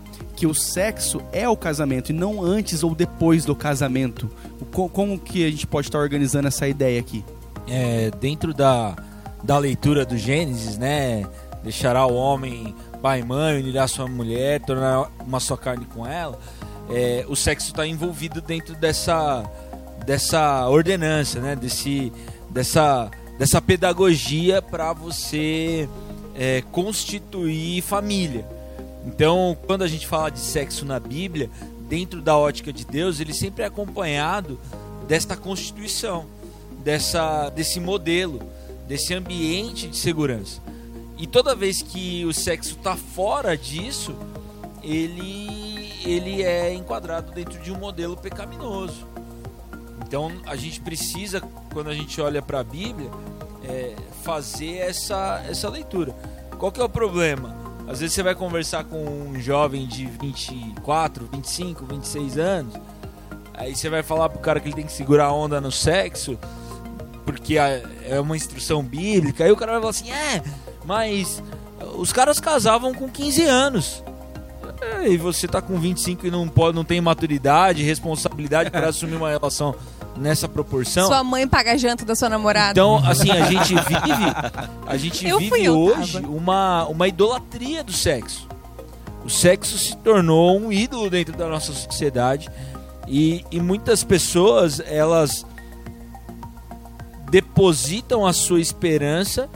que 0.45 0.47
o 0.47 0.55
sexo 0.55 1.23
é 1.33 1.49
o 1.49 1.57
casamento 1.57 2.11
e 2.11 2.13
não 2.13 2.43
antes 2.43 2.83
ou 2.83 2.95
depois 2.95 3.45
do 3.45 3.57
casamento. 3.57 4.31
Como 4.71 5.19
que 5.19 5.45
a 5.45 5.51
gente 5.51 5.67
pode 5.67 5.89
estar 5.89 5.99
organizando 5.99 6.49
essa 6.49 6.69
ideia 6.69 7.01
aqui? 7.01 7.25
é, 7.69 8.11
dentro 8.21 8.53
da, 8.53 8.97
da 9.43 9.59
leitura 9.59 10.05
do 10.05 10.17
Gênesis, 10.17 10.79
né? 10.79 11.25
Deixará 11.63 12.07
o 12.07 12.15
homem 12.15 12.75
pai 13.01 13.21
e 13.21 13.25
mãe, 13.25 13.61
unirá 13.61 13.87
sua 13.87 14.07
mulher, 14.07 14.61
tornará 14.61 15.09
uma 15.27 15.41
só 15.41 15.57
carne 15.57 15.87
com 15.87 16.07
ela. 16.07 16.39
É, 16.91 17.25
o 17.29 17.37
sexo 17.37 17.69
está 17.69 17.87
envolvido 17.87 18.41
dentro 18.41 18.75
dessa, 18.75 19.43
dessa 20.07 20.69
ordenança, 20.69 21.41
né? 21.41 21.57
Desse, 21.57 22.13
dessa, 22.51 23.11
dessa 23.39 23.61
pedagogia 23.61 24.61
para 24.61 24.93
você 24.93 25.89
é, 26.35 26.63
constituir 26.73 27.83
família. 27.83 28.47
Então, 29.07 29.57
quando 29.67 29.83
a 29.83 29.89
gente 29.89 30.07
fala 30.07 30.31
de 30.31 30.39
sexo 30.39 30.85
na 30.85 30.99
Bíblia, 30.99 31.51
dentro 31.89 32.23
da 32.23 32.37
ótica 32.37 32.73
de 32.73 32.85
Deus, 32.85 33.21
ele 33.21 33.35
sempre 33.35 33.63
é 33.63 33.67
acompanhado 33.67 34.59
desta 35.07 35.37
constituição, 35.37 36.27
dessa, 36.83 37.51
desse 37.51 37.79
modelo, 37.79 38.41
desse 38.89 39.15
ambiente 39.15 39.89
de 39.89 39.97
segurança. 39.97 40.61
E 41.19 41.27
toda 41.27 41.55
vez 41.55 41.83
que 41.83 42.25
o 42.25 42.33
sexo 42.33 42.75
está 42.75 42.97
fora 42.97 43.57
disso, 43.57 44.15
ele, 44.83 45.93
ele 46.05 46.43
é 46.43 46.75
enquadrado 46.75 47.33
dentro 47.33 47.61
de 47.61 47.71
um 47.71 47.79
modelo 47.79 48.17
pecaminoso. 48.17 49.07
Então 50.07 50.33
a 50.47 50.57
gente 50.57 50.81
precisa, 50.81 51.41
quando 51.73 51.89
a 51.89 51.95
gente 51.95 52.21
olha 52.21 52.43
para 52.43 52.61
a 52.61 52.65
Bíblia, 52.65 53.11
é, 53.65 53.95
fazer 54.23 54.77
essa, 54.77 55.43
essa 55.49 55.69
leitura. 55.69 56.15
Qual 56.59 56.73
que 56.73 56.81
é 56.81 56.85
o 56.85 56.89
problema? 56.89 57.64
Às 57.87 58.01
vezes 58.01 58.15
você 58.15 58.23
vai 58.23 58.35
conversar 58.35 58.85
com 58.85 59.05
um 59.05 59.39
jovem 59.41 59.87
de 59.87 60.07
24, 60.07 61.29
25, 61.33 61.85
26 61.85 62.39
anos, 62.39 62.75
aí 63.53 63.77
você 63.77 63.91
vai 63.91 64.03
falar 64.03 64.29
pro 64.29 64.41
cara 64.41 64.59
que 64.59 64.69
ele 64.69 64.77
tem 64.77 64.87
que 64.87 64.93
segurar 64.93 65.27
a 65.27 65.33
onda 65.33 65.61
no 65.61 65.71
sexo, 65.71 66.39
porque 67.27 67.57
é 67.59 68.19
uma 68.21 68.37
instrução 68.37 68.83
bíblica. 68.83 69.45
Aí 69.45 69.53
o 69.53 69.57
cara 69.57 69.73
vai 69.73 69.81
falar 69.81 69.91
assim: 69.91 70.11
é, 70.11 70.43
mas 70.85 71.43
os 71.97 72.13
caras 72.13 72.41
casavam 72.41 72.95
com 72.95 73.09
15 73.09 73.43
anos. 73.43 74.03
É, 74.81 75.09
e 75.09 75.17
você 75.17 75.47
tá 75.47 75.63
com 75.63 75.79
25 75.79 76.27
e 76.27 76.31
não 76.31 76.49
pode, 76.49 76.75
não 76.75 76.85
tem 76.85 77.01
maturidade, 77.01 77.83
responsabilidade 77.83 78.71
para 78.71 78.89
assumir 78.89 79.17
uma 79.17 79.31
relação 79.31 79.75
nessa 80.17 80.49
proporção. 80.49 81.07
Sua 81.07 81.25
mãe 81.25 81.47
paga 81.47 81.73
a 81.73 81.77
janta 81.77 82.05
da 82.05 82.15
sua 82.15 82.29
namorada. 82.29 82.71
Então, 82.73 82.97
assim, 83.05 83.31
a 83.31 83.45
gente 83.47 83.75
vive, 83.75 84.63
a 84.87 84.97
gente 84.97 85.27
Eu 85.27 85.39
vive 85.39 85.69
hoje 85.69 86.21
tava. 86.21 86.29
uma, 86.29 86.87
uma 86.87 87.09
idolatria 87.09 87.83
do 87.83 87.93
sexo. 87.93 88.47
O 89.25 89.31
sexo 89.31 89.79
se 89.79 89.97
tornou 89.97 90.59
um 90.59 90.71
ídolo 90.73 91.09
dentro 91.11 91.37
da 91.37 91.49
nossa 91.49 91.73
sociedade 91.73 92.49
e, 93.09 93.45
e 93.51 93.59
muitas 93.61 94.05
pessoas 94.05 94.81
elas 94.81 95.47
depositam 97.31 98.27
a 98.27 98.33
sua 98.33 98.61
esperança 98.61 99.49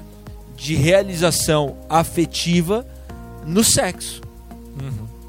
de 0.57 0.75
realização 0.75 1.77
afetiva 1.89 2.85
no 3.47 3.63
sexo. 3.63 4.23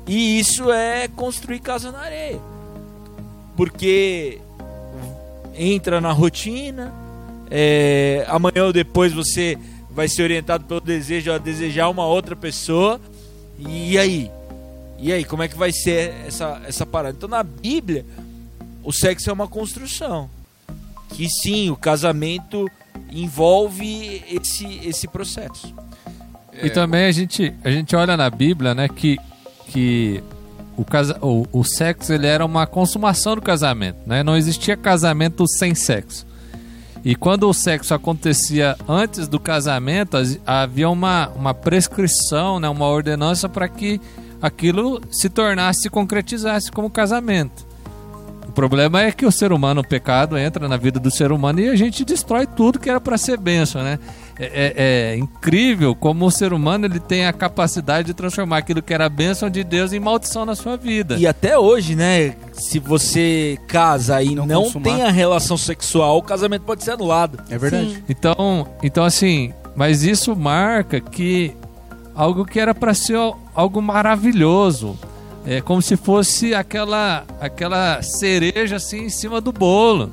E 0.07 0.39
isso 0.39 0.71
é 0.71 1.07
construir 1.07 1.59
casa 1.59 1.91
na 1.91 1.99
areia. 1.99 2.39
Porque 3.55 4.41
entra 5.59 5.99
na 5.99 6.13
rotina, 6.13 6.93
é, 7.51 8.25
amanhã 8.29 8.65
ou 8.65 8.73
depois 8.73 9.11
você 9.11 9.57
vai 9.91 10.07
ser 10.07 10.23
orientado 10.23 10.63
pelo 10.63 10.79
desejo 10.79 11.31
a 11.31 11.37
desejar 11.37 11.89
uma 11.89 12.05
outra 12.05 12.35
pessoa. 12.35 13.01
E 13.59 13.97
aí? 13.97 14.31
E 14.97 15.11
aí, 15.11 15.25
como 15.25 15.43
é 15.43 15.47
que 15.49 15.57
vai 15.57 15.71
ser 15.71 16.13
essa, 16.25 16.61
essa 16.65 16.85
parada? 16.85 17.15
Então, 17.17 17.27
na 17.27 17.43
Bíblia, 17.43 18.05
o 18.83 18.93
sexo 18.93 19.29
é 19.29 19.33
uma 19.33 19.47
construção. 19.47 20.29
Que 21.09 21.27
sim, 21.29 21.69
o 21.69 21.75
casamento 21.75 22.65
envolve 23.11 24.23
esse, 24.29 24.79
esse 24.85 25.07
processo. 25.07 25.73
E 26.61 26.69
também 26.69 27.05
a 27.05 27.11
gente, 27.11 27.53
a 27.63 27.71
gente 27.71 27.95
olha 27.95 28.15
na 28.15 28.29
Bíblia, 28.29 28.75
né, 28.75 28.87
que, 28.87 29.17
que 29.67 30.23
o, 30.79 30.85
casa, 30.85 31.17
o, 31.21 31.45
o 31.51 31.63
sexo 31.63 32.13
ele 32.13 32.27
era 32.27 32.45
uma 32.45 32.65
consumação 32.67 33.35
do 33.35 33.41
casamento, 33.41 33.97
né? 34.05 34.23
Não 34.23 34.35
existia 34.37 34.77
casamento 34.77 35.47
sem 35.47 35.75
sexo. 35.75 36.25
E 37.03 37.15
quando 37.15 37.49
o 37.49 37.53
sexo 37.53 37.93
acontecia 37.93 38.75
antes 38.87 39.27
do 39.27 39.39
casamento, 39.39 40.17
as- 40.17 40.37
havia 40.45 40.89
uma, 40.89 41.29
uma 41.29 41.53
prescrição, 41.53 42.59
né, 42.59 42.67
uma 42.67 42.87
ordenança 42.87 43.47
para 43.47 43.67
que 43.69 44.01
aquilo 44.41 45.01
se 45.11 45.29
tornasse, 45.29 45.83
se 45.83 45.89
concretizasse 45.89 46.71
como 46.71 46.89
casamento. 46.89 47.65
O 48.49 48.51
problema 48.51 49.03
é 49.03 49.11
que 49.11 49.27
o 49.27 49.31
ser 49.31 49.51
humano, 49.51 49.81
o 49.81 49.87
pecado, 49.87 50.35
entra 50.35 50.67
na 50.67 50.75
vida 50.75 50.99
do 50.99 51.11
ser 51.11 51.31
humano 51.31 51.59
e 51.59 51.69
a 51.69 51.75
gente 51.75 52.03
destrói 52.03 52.47
tudo 52.47 52.79
que 52.79 52.89
era 52.89 52.99
para 52.99 53.15
ser 53.15 53.37
bênção, 53.37 53.83
né? 53.83 53.99
É, 54.39 54.45
é- 54.45 54.73
é 55.13 55.17
incrível 55.17 55.93
como 55.93 56.25
o 56.25 56.31
ser 56.31 56.51
humano 56.51 56.85
ele 56.87 56.99
tem 56.99 57.27
a 57.27 57.31
capacidade 57.33 58.07
de 58.07 58.13
transformar 58.15 58.57
aquilo 58.57 58.81
que 58.81 58.91
era 58.93 59.07
bênção 59.07 59.49
de 59.51 59.63
Deus 59.63 59.93
em 59.93 59.99
maldição 59.99 60.45
na 60.47 60.55
sua 60.55 60.75
vida. 60.77 61.15
E 61.19 61.27
até 61.27 61.59
hoje, 61.59 61.95
né? 61.95 62.35
Se 62.53 62.79
você 62.79 63.57
casa 63.67 64.21
e 64.23 64.33
Não 64.33 64.47
não, 64.47 64.63
consumar. 64.63 64.83
tem 64.83 65.03
a 65.03 65.11
relação 65.11 65.55
sexual, 65.55 66.17
o 66.17 66.23
casamento 66.23 66.63
pode 66.63 66.83
ser 66.83 66.91
anulado. 66.91 67.39
É 67.51 67.57
verdade. 67.57 67.91
Sim. 67.97 68.03
Então, 68.09 68.67
então 68.81 69.03
assim, 69.05 69.53
mas 69.75 70.01
isso 70.03 70.35
marca 70.35 70.99
que 70.99 71.53
algo 72.15 72.45
que 72.45 72.59
era 72.59 72.73
para 72.73 72.93
ser 72.95 73.17
algo 73.53 73.79
maravilhoso, 73.81 74.97
é 75.51 75.61
como 75.61 75.81
se 75.81 75.97
fosse 75.97 76.53
aquela 76.53 77.25
aquela 77.41 78.03
cereja 78.03 78.75
assim 78.75 79.05
em 79.05 79.09
cima 79.09 79.41
do 79.41 79.51
bolo. 79.51 80.11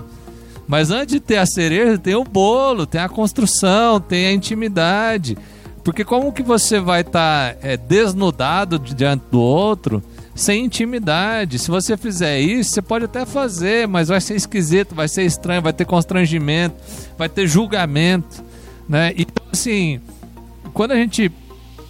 Mas 0.66 0.90
antes 0.90 1.12
de 1.12 1.20
ter 1.20 1.36
a 1.36 1.44
cereja, 1.44 1.98
tem 1.98 2.14
o 2.14 2.24
bolo, 2.24 2.86
tem 2.86 3.02
a 3.02 3.08
construção, 3.08 4.00
tem 4.00 4.28
a 4.28 4.32
intimidade. 4.32 5.36
Porque 5.84 6.04
como 6.04 6.32
que 6.32 6.42
você 6.42 6.80
vai 6.80 7.02
estar 7.02 7.54
desnudado 7.86 8.78
diante 8.78 9.24
do 9.30 9.38
outro 9.38 10.02
sem 10.34 10.64
intimidade? 10.64 11.58
Se 11.58 11.70
você 11.70 11.98
fizer 11.98 12.40
isso, 12.40 12.70
você 12.70 12.80
pode 12.80 13.04
até 13.04 13.26
fazer, 13.26 13.86
mas 13.86 14.08
vai 14.08 14.22
ser 14.22 14.36
esquisito, 14.36 14.94
vai 14.94 15.06
ser 15.06 15.24
estranho, 15.24 15.60
vai 15.60 15.72
ter 15.74 15.84
constrangimento, 15.84 16.76
vai 17.18 17.28
ter 17.28 17.46
julgamento, 17.46 18.42
né? 18.88 19.12
Então 19.18 19.44
assim, 19.52 20.00
quando 20.72 20.92
a 20.92 20.96
gente 20.96 21.30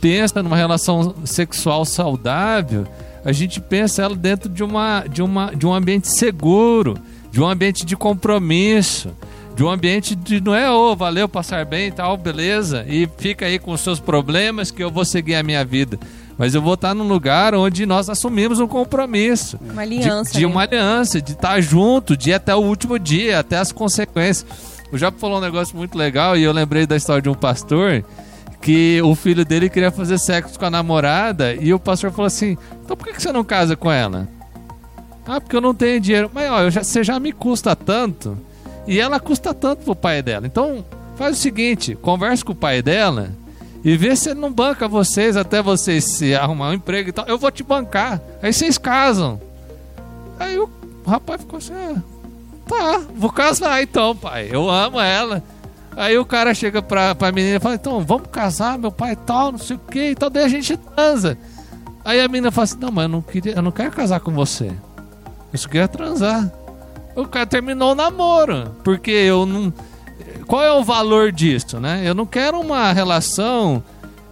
pensa 0.00 0.42
numa 0.42 0.56
relação 0.56 1.14
sexual 1.24 1.84
saudável, 1.84 2.86
a 3.26 3.33
gente 3.33 3.61
pensa 3.61 4.02
ela 4.02 4.14
dentro 4.14 4.49
de 4.49 4.62
uma 4.62 5.04
de 5.11 5.21
uma 5.21 5.52
de 5.54 5.66
um 5.66 5.75
ambiente 5.75 6.09
seguro, 6.09 6.95
de 7.33 7.40
um 7.40 7.49
ambiente 7.49 7.85
de 7.85 7.97
compromisso, 7.97 9.11
de 9.56 9.64
um 9.64 9.68
ambiente 9.68 10.14
de 10.14 10.40
não 10.40 10.54
é, 10.54 10.71
ô, 10.71 10.95
valeu 10.95 11.28
passar 11.28 11.64
bem 11.66 11.88
e 11.88 11.90
tal, 11.90 12.16
beleza, 12.16 12.85
e 12.88 13.09
fica 13.18 13.47
aí 13.47 13.59
com 13.59 13.73
os 13.73 13.80
seus 13.80 13.99
problemas 13.99 14.71
que 14.71 14.83
eu 14.83 14.90
vou 14.90 15.04
seguir 15.04 15.35
a 15.35 15.42
minha 15.42 15.64
vida. 15.64 15.99
Mas 16.38 16.54
eu 16.54 16.61
vou 16.62 16.75
estar 16.75 16.95
num 16.95 17.09
lugar 17.09 17.54
onde 17.54 17.85
nós 17.87 18.09
assumimos 18.11 18.61
um 18.61 18.66
compromisso. 18.68 19.59
Uma 19.61 19.87
De- 19.87 19.95
aliança. 19.95 20.33
De, 20.35 20.40
né? 20.40 20.47
uma 20.47 20.62
aliança, 20.62 21.21
de 21.21 21.33
estar 21.33 21.61
junto, 21.62 22.14
de 22.16 22.30
ir 22.30 22.35
até 22.35 22.54
o 22.54 22.59
último 22.59 22.99
dia, 22.99 23.38
até 23.40 23.56
as 23.56 23.73
consequências. 23.73 24.47
O 24.92 24.99
Job 24.99 25.18
falou 25.18 25.38
um 25.38 25.40
negócio 25.40 25.76
muito 25.76 25.99
legal 25.99 26.37
e 26.37 26.42
eu 26.45 26.52
lembrei 26.52 26.87
da 26.87 26.95
história 26.95 27.23
de 27.23 27.28
um 27.30 27.35
pastor 27.35 28.04
que 28.66 29.00
o 29.00 29.14
filho 29.14 29.44
dele 29.44 29.70
queria 29.70 29.92
fazer 29.92 30.18
sexo 30.18 30.58
com 30.58 30.64
a 30.64 30.70
namorada 30.70 31.54
e 31.54 31.73
o 31.73 31.78
pastor 31.78 32.11
falou 32.11 32.26
assim: 32.26 32.58
então 32.85 32.96
por 32.96 33.06
que 33.06 33.23
você 33.23 33.30
não 33.30 33.44
casa 33.44 33.76
com 33.76 33.92
ela? 33.92 34.26
Ah, 35.25 35.40
porque 35.40 35.54
eu 35.54 35.61
não 35.61 35.73
tenho 35.73 36.00
dinheiro. 36.00 36.28
Mas 36.35 36.50
ó, 36.50 36.68
já, 36.68 36.82
você 36.82 37.04
já 37.04 37.20
me 37.20 37.30
custa 37.30 37.76
tanto 37.76 38.37
e 38.85 38.99
ela 38.99 39.20
custa 39.20 39.54
tanto 39.54 39.85
pro 39.85 39.94
pai 39.94 40.20
dela. 40.20 40.49
Então 40.49 40.85
faz 41.14 41.38
o 41.38 41.40
seguinte: 41.40 41.94
converse 41.94 42.44
com 42.44 42.50
o 42.50 42.56
pai 42.56 42.82
dela 42.82 43.30
e 43.85 43.96
vê 43.96 44.16
se 44.16 44.30
ele 44.30 44.40
não 44.40 44.52
banca 44.52 44.88
vocês 44.88 45.37
até 45.37 45.62
vocês 45.62 46.02
se 46.02 46.35
arrumar 46.35 46.70
um 46.70 46.75
emprego 46.75 47.11
e 47.11 47.12
tal. 47.12 47.25
Eu 47.28 47.38
vou 47.38 47.52
te 47.52 47.62
bancar. 47.62 48.20
Aí 48.42 48.52
vocês 48.52 48.76
casam. 48.76 49.40
Aí 50.40 50.58
o 50.58 50.68
rapaz 51.06 51.40
ficou 51.40 51.58
assim: 51.58 51.73
ah, 51.73 52.02
tá, 52.66 53.00
vou 53.14 53.30
casar 53.30 53.80
então, 53.80 54.16
pai. 54.16 54.49
Eu 54.50 54.68
amo 54.68 54.99
ela. 54.99 55.40
Aí 55.96 56.18
o 56.18 56.26
cara 56.26 56.52
chega 56.52 56.82
pra, 56.82 57.14
pra 57.14 57.32
menina 57.32 57.56
e 57.56 57.60
fala: 57.60 57.74
então 57.74 58.00
vamos 58.04 58.28
casar, 58.30 58.78
meu 58.78 58.92
pai 58.92 59.12
e 59.12 59.16
tal, 59.16 59.52
não 59.52 59.58
sei 59.58 59.76
o 59.76 59.78
que 59.78 60.10
e 60.10 60.14
tal. 60.14 60.28
Daí 60.28 60.44
a 60.44 60.48
gente 60.48 60.76
transa. 60.76 61.38
Aí 62.04 62.20
a 62.20 62.28
menina 62.28 62.50
fala 62.50 62.64
assim: 62.64 62.78
não, 62.78 62.92
mas 62.92 63.04
eu 63.04 63.08
não, 63.08 63.22
queria, 63.22 63.54
eu 63.54 63.62
não 63.62 63.72
quero 63.72 63.90
casar 63.90 64.20
com 64.20 64.30
você. 64.30 64.70
Eu 65.52 65.58
só 65.58 65.68
queria 65.68 65.88
transar. 65.88 66.52
O 67.16 67.26
cara 67.26 67.46
terminou 67.46 67.92
o 67.92 67.94
namoro. 67.94 68.76
Porque 68.84 69.10
eu 69.10 69.46
não. 69.46 69.72
Qual 70.46 70.62
é 70.62 70.72
o 70.72 70.84
valor 70.84 71.32
disso, 71.32 71.80
né? 71.80 72.02
Eu 72.04 72.14
não 72.14 72.26
quero 72.26 72.60
uma 72.60 72.92
relação 72.92 73.82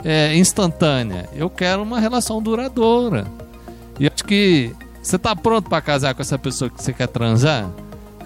é, 0.04 0.36
instantânea. 0.36 1.28
Eu 1.34 1.48
quero 1.48 1.82
uma 1.82 1.98
relação 1.98 2.42
duradoura. 2.42 3.26
E 3.98 4.06
acho 4.06 4.24
que 4.24 4.74
você 5.02 5.18
tá 5.18 5.34
pronto 5.34 5.68
pra 5.70 5.80
casar 5.80 6.14
com 6.14 6.20
essa 6.20 6.38
pessoa 6.38 6.68
que 6.68 6.82
você 6.82 6.92
quer 6.92 7.08
transar? 7.08 7.70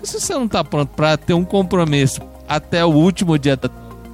Se 0.02 0.20
você 0.20 0.34
não 0.34 0.48
tá 0.48 0.64
pronto 0.64 0.90
pra 0.94 1.16
ter 1.16 1.34
um 1.34 1.44
compromisso 1.44 2.20
até 2.48 2.84
o 2.84 2.88
último 2.90 3.38
dia 3.38 3.56
da. 3.56 3.68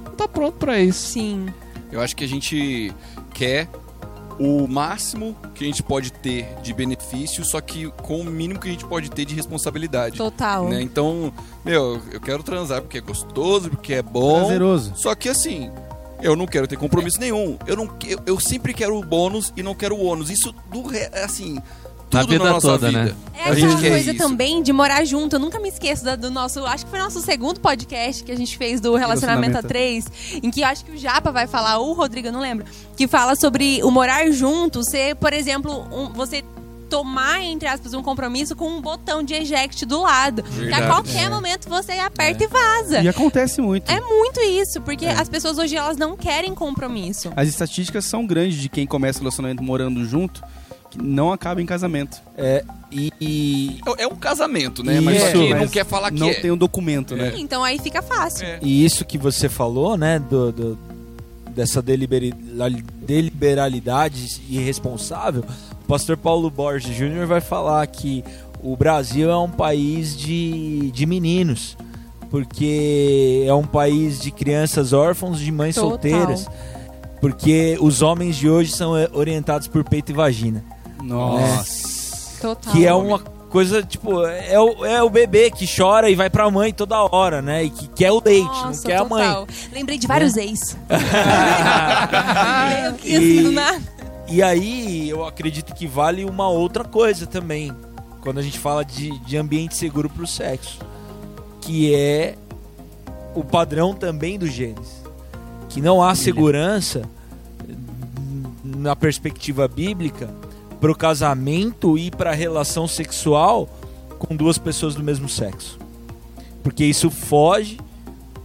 Não 0.05 0.11
tá 0.15 0.27
pronto 0.27 0.57
pra 0.57 0.79
isso. 0.79 1.07
Sim. 1.13 1.47
Eu 1.91 2.01
acho 2.01 2.15
que 2.15 2.23
a 2.23 2.27
gente 2.27 2.93
quer 3.33 3.69
o 4.37 4.67
máximo 4.67 5.33
que 5.53 5.63
a 5.63 5.67
gente 5.67 5.81
pode 5.81 6.11
ter 6.11 6.45
de 6.61 6.73
benefício, 6.73 7.45
só 7.45 7.61
que 7.61 7.89
com 8.03 8.19
o 8.19 8.25
mínimo 8.25 8.59
que 8.59 8.67
a 8.67 8.71
gente 8.71 8.83
pode 8.85 9.09
ter 9.09 9.23
de 9.23 9.33
responsabilidade. 9.33 10.17
Total. 10.17 10.67
né? 10.67 10.81
Então, 10.81 11.31
meu, 11.63 12.01
eu 12.11 12.19
quero 12.19 12.43
transar 12.43 12.81
porque 12.81 12.97
é 12.97 13.01
gostoso, 13.01 13.69
porque 13.69 13.93
é 13.93 14.01
bom. 14.01 14.39
Prazeroso. 14.39 14.91
Só 14.95 15.15
que 15.15 15.29
assim, 15.29 15.71
eu 16.21 16.35
não 16.35 16.45
quero 16.45 16.67
ter 16.67 16.75
compromisso 16.77 17.17
nenhum. 17.19 17.57
Eu 17.65 17.77
não 17.77 17.89
eu, 18.05 18.19
eu 18.25 18.39
sempre 18.39 18.73
quero 18.73 18.97
o 18.97 19.05
bônus 19.05 19.53
e 19.55 19.63
não 19.63 19.73
quero 19.73 19.95
o 19.95 20.03
ônus. 20.03 20.29
Isso 20.29 20.53
do 20.69 20.81
re- 20.85 21.09
assim, 21.23 21.57
Na 22.11 22.21
tudo 22.21 22.29
vida 22.31 22.43
na 22.45 22.51
nossa 22.51 22.67
toda, 22.67 22.87
vida. 22.87 23.03
né? 23.05 23.15
É 23.37 23.49
A 23.49 23.53
gente 23.55 23.75
coisa 23.75 24.11
isso. 24.11 24.17
também 24.17 24.63
de 24.63 24.71
morar 24.71 25.03
junto. 25.03 25.35
Eu 25.35 25.39
nunca 25.39 25.59
me 25.59 25.67
esqueço 25.69 26.03
da- 26.05 26.15
do 26.15 26.31
nosso. 26.31 26.65
Acho 26.65 26.85
que 26.85 26.89
foi 26.91 26.99
nosso 26.99 27.19
segundo 27.21 27.59
podcast 27.59 28.23
que 28.23 28.31
a 28.31 28.37
gente 28.37 28.57
fez 28.57 28.79
do 28.79 28.95
Relacionamento 28.95 29.57
a. 29.57 29.61
Três, 29.63 30.05
em 30.41 30.49
que 30.49 30.61
eu 30.61 30.67
acho 30.67 30.85
que 30.85 30.91
o 30.91 30.97
Japa 30.97 31.31
vai 31.31 31.45
falar, 31.47 31.77
ou 31.79 31.89
o 31.89 31.93
Rodrigo, 31.93 32.27
eu 32.29 32.31
não 32.31 32.39
lembro, 32.39 32.65
que 32.95 33.07
fala 33.07 33.35
sobre 33.35 33.81
o 33.83 33.91
morar 33.91 34.31
junto, 34.31 34.83
ser, 34.83 35.15
por 35.15 35.33
exemplo, 35.33 35.85
um- 35.91 36.13
você 36.13 36.43
tomar, 36.89 37.41
entre 37.43 37.67
aspas, 37.67 37.93
um 37.95 38.01
compromisso 38.03 38.55
com 38.55 38.69
um 38.69 38.79
botão 38.79 39.21
de 39.23 39.33
eject 39.33 39.85
do 39.85 40.01
lado. 40.01 40.43
Que 40.43 40.49
a 40.49 40.51
Verdade. 40.53 40.85
qualquer 40.87 41.29
momento 41.29 41.67
você 41.67 41.93
aperta 41.93 42.43
e 42.43 42.47
vaza. 42.47 43.01
E 43.01 43.07
acontece 43.07 43.59
muito. 43.59 43.91
É 43.91 43.99
muito 43.99 44.39
isso, 44.39 44.79
porque 44.81 45.07
as 45.07 45.27
pessoas 45.27 45.57
hoje 45.57 45.75
elas 45.75 45.97
não 45.97 46.15
querem 46.15 46.53
compromisso. 46.55 47.33
As 47.35 47.47
estatísticas 47.49 48.05
são 48.05 48.25
grandes 48.25 48.57
de 48.61 48.69
quem 48.69 48.85
começa 48.85 49.19
o 49.19 49.23
relacionamento 49.23 49.63
morando 49.63 50.05
junto, 50.05 50.41
que 50.91 51.01
não 51.01 51.31
acaba 51.31 51.61
em 51.61 51.65
casamento. 51.65 52.21
É, 52.37 52.63
e, 52.91 53.11
e, 53.19 53.79
É- 53.97 54.03
É 54.03 54.07
um 54.07 54.15
casamento, 54.15 54.83
né? 54.83 54.99
Mas 55.01 55.19
só 55.19 55.27
Isso, 55.29 55.37
que 55.39 55.53
não 55.53 55.67
quer 55.67 55.85
falar 55.85 56.11
que 56.11 56.19
não 56.19 56.29
é. 56.29 56.33
tem 56.35 56.51
um 56.51 56.57
documento, 56.57 57.15
né? 57.15 57.33
Então 57.37 57.63
aí 57.63 57.79
fica 57.79 58.01
fácil. 58.01 58.45
É. 58.45 58.59
e 58.61 58.85
isso 58.85 59.03
que 59.05 59.17
você 59.17 59.49
falou, 59.49 59.97
né, 59.97 60.19
do, 60.19 60.51
do- 60.51 60.77
dessa 61.51 61.81
deliberalidade 61.81 64.41
irresponsável, 64.49 65.43
o 65.83 65.87
pastor 65.87 66.17
Paulo 66.17 66.49
Borges 66.49 66.95
Júnior 66.95 67.25
vai 67.27 67.41
falar 67.41 67.85
que 67.87 68.23
o 68.61 68.75
Brasil 68.75 69.29
é 69.29 69.37
um 69.37 69.49
país 69.49 70.17
de, 70.17 70.91
de 70.91 71.05
meninos. 71.05 71.77
porque 72.29 73.45
é 73.47 73.53
um 73.53 73.63
país 73.65 74.19
de 74.19 74.29
crianças 74.31 74.91
órfãos, 74.91 75.39
de 75.39 75.49
mães 75.51 75.75
Total. 75.75 75.89
solteiras. 75.91 76.47
Porque 77.21 77.77
os 77.79 78.01
homens 78.01 78.35
de 78.35 78.49
hoje 78.49 78.71
são 78.73 78.97
eh, 78.97 79.07
orientados 79.13 79.67
por 79.69 79.83
peito 79.85 80.11
e 80.11 80.15
vagina. 80.15 80.61
Nossa. 81.05 82.41
Total. 82.41 82.73
Que 82.73 82.85
é 82.85 82.93
uma 82.93 83.19
coisa, 83.19 83.81
tipo, 83.83 84.25
é 84.25 84.59
o, 84.59 84.85
é 84.85 85.01
o 85.01 85.09
bebê 85.09 85.49
que 85.49 85.65
chora 85.65 86.09
e 86.09 86.15
vai 86.15 86.29
pra 86.29 86.49
mãe 86.51 86.73
toda 86.73 86.97
hora, 87.15 87.41
né? 87.41 87.63
E 87.63 87.69
que 87.69 87.87
quer 87.87 88.11
o 88.11 88.21
leite, 88.23 88.45
não 88.45 88.65
Nossa, 88.67 88.85
quer 88.85 88.97
a 88.97 89.05
mãe. 89.05 89.25
total. 89.25 89.47
Lembrei 89.71 89.97
de 89.97 90.07
vários 90.07 90.35
ex. 90.35 90.77
Meu 92.81 92.93
que 92.93 93.09
E- 93.09 93.15
assim. 93.39 93.81
E 94.27 94.41
aí 94.41 95.07
eu 95.09 95.23
acredito 95.25 95.73
que 95.75 95.85
vale 95.87 96.25
uma 96.25 96.49
outra 96.49 96.83
coisa 96.83 97.27
também, 97.27 97.71
quando 98.21 98.39
a 98.39 98.41
gente 98.41 98.57
fala 98.57 98.83
de, 98.83 99.11
de 99.19 99.37
ambiente 99.37 99.75
seguro 99.75 100.09
pro 100.09 100.25
sexo, 100.25 100.79
que 101.61 101.93
é 101.93 102.35
o 103.35 103.43
padrão 103.43 103.93
também 103.93 104.39
do 104.39 104.47
Gênesis. 104.47 105.03
Que 105.69 105.79
não 105.79 106.01
há 106.01 106.15
segurança 106.15 107.03
na 108.63 108.95
perspectiva 108.95 109.67
bíblica 109.67 110.27
pro 110.85 110.93
casamento 110.95 111.97
e 111.97 112.11
pra 112.11 112.31
relação 112.31 112.87
sexual 112.87 113.67
com 114.19 114.35
duas 114.35 114.59
pessoas 114.59 114.93
do 114.93 115.03
mesmo 115.03 115.27
sexo. 115.27 115.79
Porque 116.61 116.85
isso 116.85 117.09
foge 117.09 117.79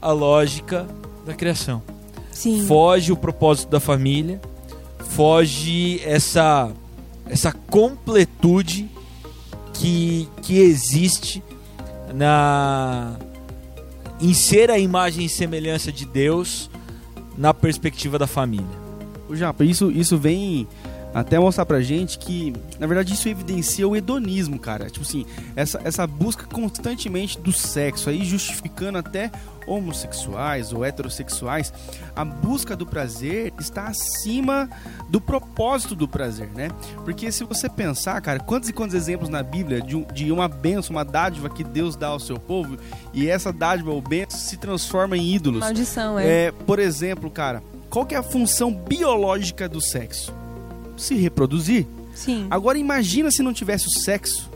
à 0.01 0.11
lógica 0.11 0.87
da 1.27 1.35
criação 1.35 1.83
Sim. 2.33 2.65
foge 2.67 3.13
o 3.13 3.17
propósito 3.17 3.69
da 3.69 3.79
família, 3.79 4.41
foge 5.11 6.01
essa 6.03 6.73
essa 7.27 7.53
completude 7.53 8.89
que, 9.75 10.27
que 10.41 10.61
existe 10.61 11.43
na 12.15 13.19
em 14.19 14.33
ser 14.33 14.71
a 14.71 14.79
imagem 14.79 15.27
e 15.27 15.29
semelhança 15.29 15.93
de 15.93 16.07
Deus 16.07 16.71
na 17.37 17.53
perspectiva 17.53 18.19
da 18.19 18.27
família. 18.27 18.81
O 19.29 19.37
Japa, 19.37 19.63
isso, 19.63 19.91
isso 19.91 20.17
vem 20.17 20.67
até 21.13 21.39
mostrar 21.39 21.67
pra 21.67 21.81
gente 21.81 22.19
que, 22.19 22.53
na 22.79 22.87
verdade, 22.87 23.15
isso 23.15 23.29
evidencia 23.29 23.87
o 23.87 23.97
hedonismo, 23.97 24.59
cara. 24.59 24.89
Tipo 24.89 25.05
assim, 25.05 25.27
essa, 25.57 25.81
essa 25.85 26.07
busca 26.07 26.47
constantemente 26.47 27.39
do 27.39 27.53
sexo, 27.53 28.09
aí 28.09 28.25
justificando 28.25 28.99
até 28.99 29.31
homossexuais 29.67 30.73
ou 30.73 30.85
heterossexuais, 30.85 31.73
a 32.15 32.25
busca 32.25 32.77
do 32.77 32.87
prazer 32.87 33.53
está 33.59 33.87
acima 33.87 34.69
do 35.09 35.21
propósito 35.21 35.95
do 35.95 36.09
prazer, 36.09 36.49
né? 36.55 36.71
Porque 37.05 37.31
se 37.31 37.45
você 37.45 37.69
pensar, 37.69 38.21
cara, 38.21 38.41
quantos 38.41 38.69
e 38.69 38.73
quantos 38.73 38.95
exemplos 38.95 39.29
na 39.29 39.43
Bíblia 39.43 39.81
de, 39.81 40.05
de 40.07 40.33
uma 40.33 40.49
benção, 40.49 40.97
uma 40.97 41.05
dádiva 41.05 41.49
que 41.49 41.63
Deus 41.63 41.97
dá 41.97 42.09
ao 42.09 42.21
seu 42.21 42.39
povo, 42.39 42.79
e 43.13 43.29
essa 43.29 43.53
dádiva 43.53 43.91
ou 43.91 44.01
benção 44.01 44.39
se 44.39 44.57
transforma 44.57 45.17
em 45.17 45.35
ídolos. 45.35 45.61
Maldição, 45.61 46.19
é. 46.19 46.47
É, 46.47 46.53
por 46.53 46.79
exemplo, 46.79 47.31
cara, 47.31 47.63
qual 47.89 48.07
que 48.07 48.15
é 48.15 48.19
a 48.19 48.23
função 48.23 48.73
biológica 48.73 49.69
do 49.69 49.81
sexo? 49.81 50.40
Se 51.01 51.15
reproduzir. 51.15 51.87
Sim. 52.15 52.47
Agora 52.51 52.77
imagina 52.79 53.31
se 53.31 53.43
não 53.43 53.53
tivesse 53.53 53.87
o 53.87 53.91
sexo. 53.91 54.51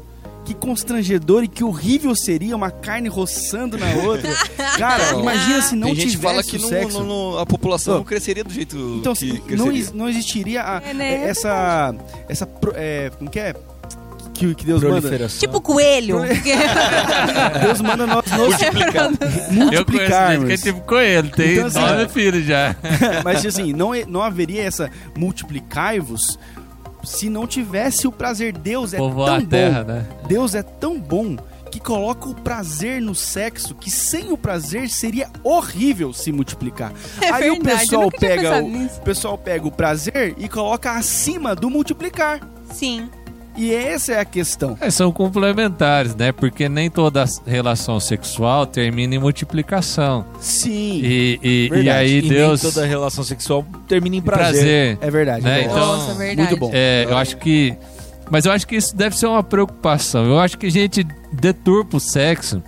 Que 0.45 0.53
constrangedor 0.53 1.43
e 1.43 1.49
que 1.49 1.65
horrível 1.65 2.15
seria 2.15 2.55
uma 2.55 2.71
carne 2.71 3.09
roçando 3.09 3.79
na 3.79 3.87
outra. 4.05 4.31
Cara, 4.79 5.13
Não. 5.13 5.21
imagina 5.23 5.63
se 5.63 5.75
não 5.75 5.87
Tem 5.89 5.95
gente 5.97 6.11
tivesse 6.11 6.19
que 6.19 6.23
fala 6.23 6.43
que 6.43 6.57
o 6.57 6.61
não- 6.61 6.69
sexo. 6.69 6.99
não- 6.99 7.07
não- 7.33 7.39
a 7.39 7.47
população 7.47 7.95
não 7.97 8.05
cresceria 8.05 8.45
do 8.45 8.53
jeito 8.53 8.77
Então, 9.01 9.15
que 9.15 9.39
cresceria. 9.41 9.85
não, 9.87 9.95
não 9.95 10.09
existiria 10.11 10.63
a- 10.63 10.83
É, 10.85 10.93
né? 10.93 11.15
É 11.25 11.29
essa. 11.31 11.95
Essa. 12.29 12.47
pro- 12.47 12.75
É, 12.77 13.11
como 13.17 13.31
que 13.31 13.41
é? 13.41 13.55
Que, 14.35 14.55
que 14.55 14.67
Deus 14.67 14.83
manda. 14.83 15.29
Tipo 15.29 15.61
coelho. 15.61 16.21
Deus 17.62 17.81
manda 17.81 18.07
nós 18.07 18.25
nos 18.33 18.38
Multiplicar. 18.49 19.12
Eu 19.73 19.85
conheço 19.85 20.49
gente 20.49 20.53
é 20.53 20.57
tipo 20.57 20.81
coelho, 20.83 21.31
tem 21.31 21.53
Então, 21.53 21.67
assim, 21.67 21.79
nove 21.81 22.09
filhos 22.09 22.45
já. 22.45 22.75
Mas 23.25 23.47
assim, 23.47 23.73
não, 23.73 23.91
não 24.09 24.23
haveria 24.23 24.62
essa 24.64 24.91
multiplicai-vos 25.17 26.38
se 27.05 27.29
não 27.29 27.47
tivesse 27.47 28.07
o 28.07 28.12
prazer. 28.12 28.53
Deus 28.53 28.93
é 28.95 28.99
Povoar 28.99 29.26
tão 29.29 29.37
a 29.37 29.40
bom. 29.40 29.47
terra, 29.47 29.85
né? 29.85 30.07
Deus 30.27 30.55
é 30.55 30.62
tão 30.62 30.99
bom 30.99 31.37
que 31.70 31.81
coloca 31.81 32.29
o 32.29 32.35
prazer 32.35 33.01
no 33.03 33.14
sexo 33.14 33.75
que 33.75 33.90
sem 33.90 34.31
o 34.31 34.38
prazer 34.38 34.88
seria 34.88 35.29
horrível 35.42 36.12
se 36.12 36.31
multiplicar. 36.31 36.92
É 37.20 37.31
Aí 37.33 37.51
o 37.51 37.55
verdade, 37.55 37.92
eu 37.92 38.09
pessoal 38.09 38.11
pega 38.12 38.62
o, 38.62 38.68
nisso. 38.68 38.99
o 39.01 39.03
pessoal 39.03 39.38
pega 39.38 39.66
o 39.66 39.73
prazer 39.73 40.35
e 40.38 40.49
coloca 40.49 40.92
acima 40.92 41.55
do 41.55 41.68
multiplicar. 41.68 42.40
Sim. 42.73 43.09
E 43.57 43.73
essa 43.73 44.12
é 44.14 44.21
a 44.21 44.25
questão. 44.25 44.77
É, 44.81 44.90
são 44.90 45.12
complementares, 45.12 46.14
né? 46.14 46.33
Porque 46.33 46.69
nem 46.69 46.90
toda 46.90 47.25
relação 47.47 48.01
sexual 48.01 48.67
termina 48.67 49.14
em 49.14 49.19
multiplicação. 49.19 50.25
Sim. 50.40 51.01
E, 51.05 51.38
e, 51.43 51.71
e 51.83 51.88
aí 51.90 52.21
nem 52.21 52.31
Deus. 52.31 52.61
toda 52.62 52.85
relação 52.85 53.23
sexual 53.23 53.64
termina 53.87 54.17
em 54.17 54.21
prazer. 54.23 54.97
prazer. 54.97 54.99
É 55.01 55.11
verdade. 55.11 55.45
Né, 55.45 55.51
é 55.51 55.55
verdade. 55.62 55.77
então- 55.79 55.87
Nossa, 55.97 56.14
verdade. 56.14 56.49
Muito 56.49 56.57
bom. 56.61 56.71
É, 56.75 57.07
eu 57.09 57.17
acho 57.17 57.37
que. 57.37 57.77
Mas 58.31 58.45
eu 58.47 58.53
acho 58.53 58.67
que 58.67 58.75
isso 58.75 58.97
deve 58.97 59.17
ser 59.17 59.27
uma 59.27 59.43
preocupação. 59.43 60.25
Eu 60.25 60.38
acho 60.40 60.59
que 60.59 60.67
a 60.67 60.71
gente 60.71 61.07
deturpa 61.33 61.97
o 61.99 62.01
sexo. 62.01 62.62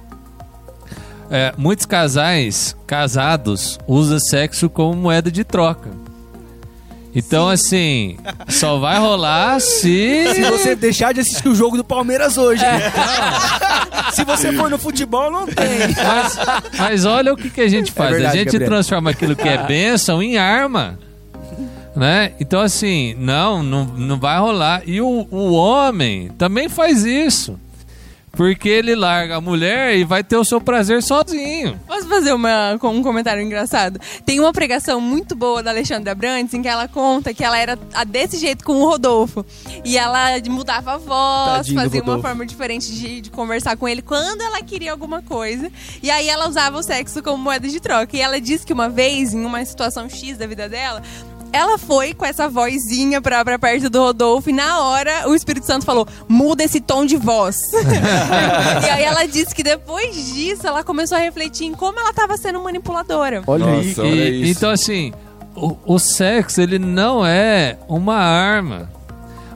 É, 1.28 1.52
muitos 1.58 1.86
casais 1.86 2.76
casados 2.86 3.78
usam 3.88 4.20
sexo 4.20 4.70
como 4.70 4.94
moeda 4.94 5.32
de 5.32 5.42
troca. 5.42 5.90
Então, 7.18 7.48
assim, 7.48 8.18
só 8.46 8.78
vai 8.78 8.98
rolar 8.98 9.58
se. 9.58 10.34
Se 10.34 10.42
você 10.42 10.76
deixar 10.76 11.14
de 11.14 11.20
assistir 11.20 11.48
o 11.48 11.54
jogo 11.54 11.74
do 11.78 11.82
Palmeiras 11.82 12.36
hoje. 12.36 12.62
Se 14.12 14.22
você 14.22 14.52
for 14.52 14.68
no 14.68 14.78
futebol, 14.78 15.30
não 15.30 15.46
tem. 15.46 15.78
Mas, 15.96 16.38
mas 16.78 17.04
olha 17.06 17.32
o 17.32 17.36
que, 17.36 17.48
que 17.48 17.62
a 17.62 17.68
gente 17.68 17.90
faz. 17.90 18.10
verdade, 18.10 18.34
a 18.34 18.38
gente 18.38 18.52
Gabriel. 18.52 18.70
transforma 18.70 19.10
aquilo 19.10 19.34
que 19.34 19.48
é 19.48 19.56
bênção 19.66 20.22
em 20.22 20.36
arma. 20.36 20.98
Né? 21.94 22.32
Então, 22.38 22.60
assim, 22.60 23.14
não, 23.18 23.62
não, 23.62 23.86
não 23.86 24.18
vai 24.18 24.38
rolar. 24.38 24.82
E 24.86 25.00
o, 25.00 25.26
o 25.30 25.52
homem 25.52 26.30
também 26.36 26.68
faz 26.68 27.02
isso. 27.02 27.58
Porque 28.36 28.68
ele 28.68 28.94
larga 28.94 29.36
a 29.36 29.40
mulher 29.40 29.96
e 29.96 30.04
vai 30.04 30.22
ter 30.22 30.36
o 30.36 30.44
seu 30.44 30.60
prazer 30.60 31.02
sozinho. 31.02 31.80
Posso 31.86 32.06
fazer 32.06 32.32
uma, 32.34 32.76
com 32.78 32.88
um 32.88 33.02
comentário 33.02 33.42
engraçado? 33.42 33.98
Tem 34.26 34.38
uma 34.38 34.52
pregação 34.52 35.00
muito 35.00 35.34
boa 35.34 35.62
da 35.62 35.70
Alexandra 35.70 36.14
Brandes 36.14 36.52
em 36.52 36.60
que 36.60 36.68
ela 36.68 36.86
conta 36.86 37.32
que 37.32 37.42
ela 37.42 37.56
era 37.58 37.78
a- 37.94 38.04
desse 38.04 38.36
jeito 38.38 38.62
com 38.64 38.74
o 38.74 38.84
Rodolfo. 38.86 39.44
E 39.84 39.96
ela 39.96 40.38
mudava 40.50 40.94
a 40.94 40.96
voz, 40.98 41.56
Tadinho 41.56 41.80
fazia 41.80 42.02
uma 42.02 42.18
forma 42.20 42.44
diferente 42.44 42.92
de, 42.92 43.20
de 43.22 43.30
conversar 43.30 43.76
com 43.76 43.88
ele 43.88 44.02
quando 44.02 44.42
ela 44.42 44.62
queria 44.62 44.92
alguma 44.92 45.22
coisa. 45.22 45.70
E 46.02 46.10
aí 46.10 46.28
ela 46.28 46.46
usava 46.48 46.76
o 46.78 46.82
sexo 46.82 47.22
como 47.22 47.38
moeda 47.38 47.66
de 47.68 47.80
troca. 47.80 48.16
E 48.16 48.20
ela 48.20 48.38
disse 48.40 48.66
que 48.66 48.72
uma 48.72 48.88
vez, 48.90 49.32
em 49.32 49.44
uma 49.44 49.64
situação 49.64 50.08
X 50.10 50.36
da 50.36 50.46
vida 50.46 50.68
dela, 50.68 51.02
ela 51.56 51.78
foi 51.78 52.14
com 52.14 52.24
essa 52.24 52.48
vozinha 52.48 53.20
pra, 53.20 53.44
pra 53.44 53.58
perto 53.58 53.88
do 53.90 54.00
Rodolfo 54.00 54.50
e 54.50 54.52
na 54.52 54.80
hora 54.80 55.28
o 55.28 55.34
Espírito 55.34 55.66
Santo 55.66 55.84
falou: 55.84 56.06
muda 56.28 56.62
esse 56.62 56.80
tom 56.80 57.04
de 57.06 57.16
voz. 57.16 57.56
e 58.84 58.90
aí 58.90 59.02
ela 59.04 59.26
disse 59.26 59.54
que 59.54 59.62
depois 59.62 60.14
disso 60.34 60.66
ela 60.66 60.84
começou 60.84 61.16
a 61.16 61.20
refletir 61.20 61.66
em 61.66 61.74
como 61.74 61.98
ela 61.98 62.12
tava 62.12 62.36
sendo 62.36 62.60
manipuladora. 62.62 63.42
Olha. 63.46 63.66
Nossa, 63.66 64.02
olha 64.02 64.08
E- 64.28 64.42
isso. 64.42 64.58
então, 64.58 64.70
assim, 64.70 65.12
o, 65.54 65.76
o 65.86 65.98
sexo, 65.98 66.60
ele 66.60 66.78
não 66.78 67.24
é 67.24 67.78
uma 67.88 68.16
arma. 68.16 68.90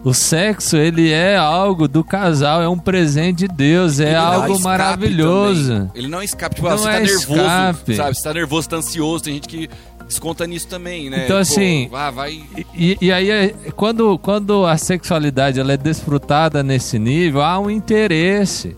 O 0.03 0.15
sexo, 0.15 0.79
ele 0.79 1.11
é 1.13 1.37
algo 1.37 1.87
do 1.87 2.03
casal, 2.03 2.63
é 2.63 2.69
um 2.69 2.79
presente 2.79 3.47
de 3.47 3.49
Deus, 3.49 4.01
é 4.01 4.07
Ele 4.09 4.15
algo 4.17 4.59
maravilhoso. 4.61 5.73
também. 5.75 5.91
Ele 5.95 6.09
não 6.09 6.23
é 6.23 6.25
escape. 6.25 6.55
Tipo, 6.55 6.71
Não 6.71 6.79
você 6.79 6.89
é 6.89 6.93
tá 6.93 7.01
nervoso, 7.01 7.33
escape. 7.35 7.97
sabe? 7.97 8.15
Você 8.17 8.23
tá 8.23 8.33
nervoso, 8.35 8.69
tá 8.71 8.77
ansioso. 8.77 9.25
Tem 9.25 9.35
gente 9.35 9.47
que 9.47 9.69
desconta 10.11 10.47
nisso 10.47 10.69
também, 10.69 11.09
né? 11.09 11.25
Então, 11.25 11.37
Pô, 11.37 11.41
assim, 11.41 11.89
Ah, 11.93 12.11
vai... 12.11 12.43
E, 12.75 12.99
e 13.01 13.11
aí, 13.13 13.31
é- 13.31 13.55
quando, 13.75 14.19
quando 14.19 14.67
a 14.67 14.77
sexualidade 14.77 15.59
ela 15.59 15.73
é 15.73 15.77
desfrutada 15.77 16.63
nesse 16.63 16.99
nível, 16.99 17.41
há 17.43 17.59
um 17.59 17.71
interesse. 17.71 18.77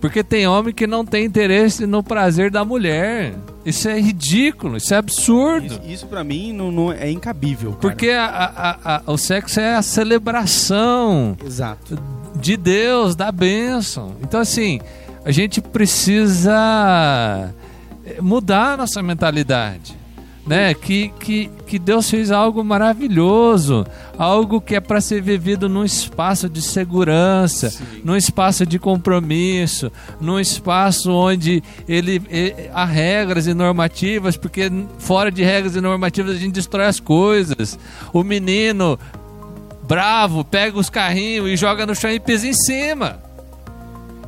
Porque 0.00 0.22
tem 0.22 0.46
homem 0.46 0.74
que 0.74 0.86
não 0.86 1.02
tem 1.02 1.24
interesse 1.24 1.86
no 1.86 2.02
prazer 2.02 2.50
da 2.50 2.62
mulher. 2.62 3.32
Isso 3.64 3.88
é 3.88 3.98
ridículo, 3.98 4.76
isso 4.76 4.92
é 4.92 4.98
absurdo. 4.98 5.66
Isso, 5.66 5.80
isso 5.88 6.06
pra 6.06 6.22
mim 6.22 6.52
não, 6.52 6.70
não 6.70 6.92
é 6.92 7.10
incabível. 7.10 7.70
cara. 7.70 7.80
Porque 7.80 8.10
a- 8.10 8.26
a- 8.26 8.96
a- 8.96 9.02
o 9.10 9.16
sexo 9.16 9.58
é 9.60 9.74
a 9.74 9.80
celebração 9.80 11.34
Exato. 11.42 11.98
de 12.38 12.54
Deus, 12.58 13.16
da 13.16 13.32
bênção. 13.32 14.14
Então, 14.22 14.38
assim, 14.40 14.78
a 15.24 15.30
gente 15.30 15.62
precisa 15.62 17.50
eh, 18.06 18.20
mudar 18.20 18.74
a 18.74 18.76
nossa 18.76 19.02
mentalidade. 19.02 19.96
Né? 20.46 20.74
Que, 20.74 21.08
que, 21.18 21.50
que 21.66 21.78
Deus 21.78 22.10
fez 22.10 22.30
algo 22.30 22.62
maravilhoso, 22.62 23.86
algo 24.18 24.60
que 24.60 24.74
é 24.74 24.80
para 24.80 25.00
ser 25.00 25.22
vivido 25.22 25.70
num 25.70 25.84
espaço 25.84 26.50
de 26.50 26.60
segurança, 26.60 27.72
num 28.04 28.14
espaço 28.14 28.66
de 28.66 28.78
compromisso, 28.78 29.90
num 30.20 30.38
espaço 30.38 31.10
onde 31.10 31.62
ele, 31.88 32.20
eh, 32.30 32.70
há 32.74 32.84
regras 32.84 33.46
e 33.46 33.54
normativas, 33.54 34.36
porque 34.36 34.70
fora 34.98 35.30
de 35.30 35.42
regras 35.42 35.76
e 35.76 35.80
normativas 35.80 36.36
a 36.36 36.38
gente 36.38 36.52
destrói 36.52 36.86
as 36.86 37.00
coisas. 37.00 37.78
O 38.12 38.22
menino 38.22 38.98
bravo, 39.86 40.44
pega 40.44 40.78
os 40.78 40.90
carrinhos 40.90 41.48
e 41.48 41.56
joga 41.56 41.86
no 41.86 41.94
chão 41.94 42.10
e 42.10 42.20
pisa 42.20 42.46
em 42.46 42.52
cima. 42.52 43.22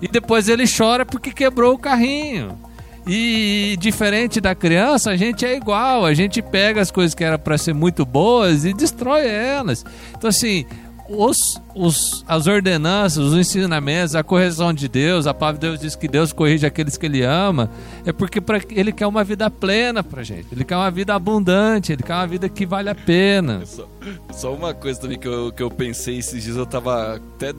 E 0.01 0.09
depois 0.09 0.49
ele 0.49 0.65
chora 0.67 1.05
porque 1.07 1.33
quebrou 1.33 1.75
o 1.75 1.79
carrinho. 1.79 2.59
E 3.07 3.77
diferente 3.79 4.41
da 4.41 4.55
criança, 4.55 5.11
a 5.11 5.17
gente 5.17 5.45
é 5.45 5.57
igual. 5.57 6.05
A 6.05 6.13
gente 6.13 6.43
pega 6.43 6.81
as 6.81 6.91
coisas 6.91 7.15
que 7.15 7.23
eram 7.23 7.39
para 7.39 7.57
ser 7.57 7.73
muito 7.73 8.05
boas 8.05 8.65
e 8.65 8.73
destrói 8.75 9.27
elas. 9.27 9.85
Então, 10.17 10.29
assim, 10.29 10.67
os, 11.09 11.61
os, 11.75 12.25
as 12.27 12.47
ordenanças, 12.47 13.19
os 13.19 13.35
ensinamentos, 13.35 14.17
a 14.17 14.23
correção 14.23 14.73
de 14.73 14.89
Deus, 14.89 15.27
a 15.27 15.35
palavra 15.35 15.61
de 15.61 15.67
Deus 15.69 15.81
diz 15.81 15.97
que 15.97 16.09
Deus 16.09 16.33
corrige 16.33 16.67
aqueles 16.67 16.97
que 16.97 17.07
Ele 17.07 17.23
ama, 17.23 17.71
é 18.05 18.13
porque 18.13 18.41
pra, 18.41 18.61
Ele 18.71 18.93
quer 18.93 19.07
uma 19.07 19.23
vida 19.23 19.49
plena 19.49 20.03
pra 20.03 20.23
gente. 20.23 20.49
Ele 20.51 20.65
quer 20.65 20.77
uma 20.77 20.91
vida 20.91 21.15
abundante, 21.15 21.93
Ele 21.93 22.03
quer 22.03 22.15
uma 22.15 22.27
vida 22.27 22.49
que 22.49 22.67
vale 22.67 22.91
a 22.91 22.95
pena. 22.95 23.65
Só, 23.65 23.89
só 24.33 24.55
uma 24.55 24.75
coisa 24.75 25.01
também 25.01 25.19
que 25.19 25.29
eu, 25.29 25.53
que 25.53 25.63
eu 25.63 25.71
pensei 25.71 26.19
esses 26.19 26.43
dias, 26.43 26.57
eu 26.57 26.67
tava 26.67 27.17
até 27.17 27.53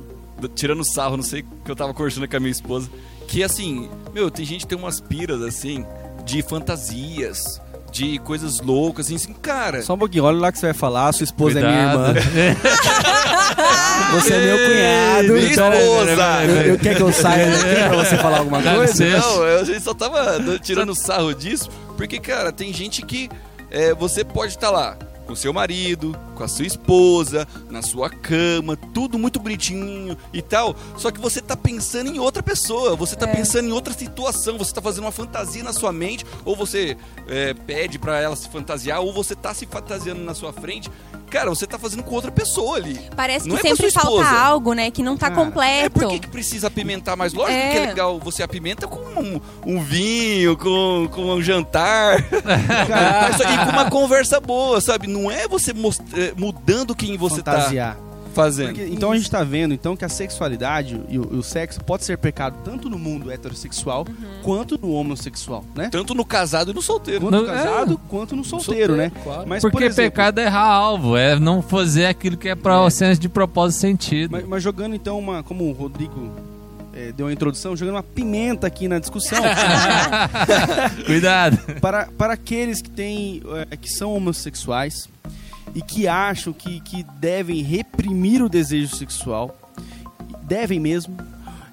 tirando 0.56 0.84
sarro, 0.84 1.18
não 1.18 1.24
sei, 1.24 1.44
que 1.64 1.72
eu 1.72 1.76
tava 1.76 1.94
conversando 1.94 2.28
com 2.28 2.38
a 2.38 2.40
minha 2.40 2.52
esposa. 2.52 2.90
Que 3.28 3.44
assim, 3.44 3.90
meu, 4.14 4.30
tem 4.32 4.46
gente 4.46 4.62
que 4.62 4.68
tem 4.68 4.78
umas 4.78 5.00
piras 5.02 5.42
assim, 5.42 5.86
de 6.26 6.42
fantasias, 6.42 7.62
de 7.92 8.18
coisas 8.20 8.60
loucas, 8.62 9.08
assim, 9.08 9.16
assim, 9.16 9.34
cara. 9.34 9.82
Só 9.82 9.94
um 9.96 9.98
pouquinho, 9.98 10.24
olha 10.26 10.38
lá 10.40 10.52
que 10.52 10.60
você 10.60 10.68
vai 10.68 10.74
falar, 10.74 11.12
sua 11.14 11.24
esposa 11.26 11.60
Cuidado. 11.60 12.18
é 12.18 12.22
minha 12.24 12.48
irmã. 12.50 12.58
Você 14.14 14.34
é 14.34 14.40
meu 14.40 14.58
cunhado. 14.68 15.34
Minha 15.34 15.52
então- 15.52 15.74
esposa! 15.74 16.44
Eu, 16.46 16.62
eu 16.74 16.80
quer 16.80 16.96
que 16.96 17.02
eu 17.02 17.12
saia 17.12 17.48
daqui 17.52 17.90
pra 17.90 17.98
você 18.04 18.18
falar 18.18 18.40
alguma 18.40 18.62
coisa? 18.62 19.06
Não, 19.06 19.44
eu- 19.44 19.60
a 19.62 19.64
gente 19.64 19.82
só 19.82 19.94
tava 19.94 20.40
tirando 20.62 20.94
sarro 20.96 21.34
disso, 21.34 21.70
porque, 21.98 22.20
cara, 22.20 22.52
tem 22.52 22.72
gente 22.74 23.02
que 23.02 23.30
é, 23.72 23.94
você 23.94 24.24
pode 24.24 24.54
estar 24.54 24.70
lá 24.70 24.98
com 25.28 25.36
seu 25.36 25.52
marido, 25.54 26.18
com 26.36 26.44
a 26.44 26.48
sua 26.48 26.66
esposa, 26.66 27.48
na 27.70 27.82
sua 27.82 28.10
cama, 28.10 28.78
tudo 28.94 29.20
muito 29.20 29.40
bonitinho 29.40 30.18
e 30.34 30.42
tal. 30.42 30.76
Só 30.96 31.12
que 31.12 31.20
você 31.20 31.42
tá 31.42 31.56
pensando 31.56 32.10
em 32.10 32.18
outra 32.18 32.42
pessoa, 32.42 32.96
você 32.96 33.16
tá 33.16 33.28
É. 33.28 33.36
pensando 33.36 33.68
em 33.68 33.72
outra 33.72 33.94
situação, 33.94 34.58
você 34.58 34.74
tá 34.74 34.82
fazendo 34.82 35.04
uma 35.04 35.12
fantasia 35.12 35.64
na 35.64 35.74
sua 35.74 35.92
mente, 35.92 36.26
ou 36.46 36.56
você 36.56 36.98
é, 37.28 37.54
pede 37.54 38.00
pra 38.00 38.20
ela 38.20 38.36
se 38.36 38.48
fantasiar, 38.50 39.02
ou 39.02 39.12
você 39.12 39.36
tá 39.36 39.54
se 39.54 39.66
fantasiando 39.66 40.22
na 40.22 40.34
sua 40.34 40.54
frente. 40.54 40.90
Cara, 41.30 41.50
você 41.50 41.68
tá 41.68 41.78
fazendo 41.78 42.04
com 42.04 42.16
outra 42.16 42.32
pessoa 42.32 42.78
ali. 42.78 43.00
Parece 43.16 43.48
Não 43.48 43.58
que 43.58 43.68
é 43.68 43.76
sempre 43.76 43.92
falta 43.92 44.28
algo, 44.30 44.74
né? 44.74 44.90
Que 44.92 45.04
não 45.04 45.18
tá 45.18 45.28
É 45.28 45.32
completo. 45.32 46.00
por 46.00 46.10
que 46.10 46.20
que 46.20 46.28
precisa 46.28 46.68
apimentar 46.68 47.16
mais? 47.16 47.34
Lógico 47.34 47.58
É. 47.58 47.70
que 47.72 47.78
é 47.78 47.86
legal 47.88 48.20
você 48.20 48.42
apimenta 48.44 48.88
com 48.88 49.00
um, 49.00 49.42
um 49.66 49.82
vinho, 49.84 50.56
com, 50.58 51.08
com 51.12 51.26
um 51.34 51.42
jantar. 51.42 52.24
Mas- 52.90 53.40
e 53.40 53.66
com 53.66 53.72
uma 53.72 53.90
conversa 53.90 54.40
boa, 54.40 54.80
sabe? 54.82 55.08
Não 55.08 55.30
é 55.30 55.48
você 55.48 55.74
most- 55.74 56.04
eh, 56.16 56.34
mudando 56.38 56.96
quem 56.96 57.18
você 57.18 57.38
Fantasiar. 57.38 57.96
tá 57.96 58.07
fazendo. 58.38 58.76
Porque, 58.76 58.86
então 58.94 59.12
a 59.12 59.18
gente 59.18 59.30
tá 59.30 59.44
vendo 59.44 59.74
então 59.74 59.96
que 59.98 60.06
a 60.06 60.10
sexualidade 60.10 61.00
e 61.10 61.18
o, 61.20 61.28
e 61.34 61.36
o 61.38 61.44
sexo 61.44 61.84
pode 61.84 62.06
ser 62.06 62.18
pecado 62.18 62.56
tanto 62.64 62.90
no 62.90 62.98
mundo 63.00 63.32
heterossexual 63.32 64.06
quanto 64.44 64.78
no 64.82 64.94
homossexual, 64.94 65.66
né? 65.76 65.90
Tanto 65.92 66.14
no 66.14 66.24
casado 66.24 66.72
e 66.72 66.74
no 66.74 66.82
solteiro. 66.82 67.22
Quanto 67.22 67.36
no 67.36 67.42
No- 67.42 67.48
casado 67.48 68.02
quanto 68.08 68.36
no 68.36 68.44
solteiro, 68.44 68.96
né? 68.96 69.12
Claro. 69.24 69.48
Mas, 69.48 69.62
Porque 69.62 69.78
por 69.78 69.84
exemplo, 69.84 70.12
pecado 70.12 70.40
é 70.40 70.46
errar 70.46 70.68
alvo, 70.68 71.18
é 71.18 71.40
não 71.40 71.62
fazer 71.62 72.06
aquilo 72.06 72.38
que 72.38 72.50
é 72.50 72.56
para 72.56 72.80
o 72.82 72.90
senso 72.90 73.20
de 73.20 73.28
propósito 73.28 73.80
e 73.80 73.82
sentido. 73.82 74.32
Mas, 74.32 74.48
mas 74.48 74.64
jogando 74.64 74.96
então 74.96 75.18
uma, 75.18 75.42
como 75.44 75.66
o 75.66 75.72
Rodrigo 75.72 76.32
eh, 76.94 77.12
deu 77.16 77.28
a 77.28 77.34
introdução, 77.34 77.76
jogando 77.76 77.96
uma 77.96 78.04
pimenta 78.04 78.68
aqui 78.68 78.88
na 78.88 79.00
discussão 79.00 79.40
Cuidado. 81.06 81.58
para, 81.82 82.08
para 82.18 82.34
aqueles 82.34 82.82
que 82.82 82.90
têm 82.90 83.42
que 83.82 83.90
são 83.90 84.14
homossexuais 84.14 85.10
e 85.76 85.82
que 85.82 86.08
acham 86.08 86.54
que, 86.54 86.80
que 86.80 87.04
devem 87.20 87.62
reprimir 87.62 88.42
o 88.42 88.50
desejo 88.50 88.96
sexual, 88.96 89.58
devem 90.44 90.80
mesmo. 90.80 91.16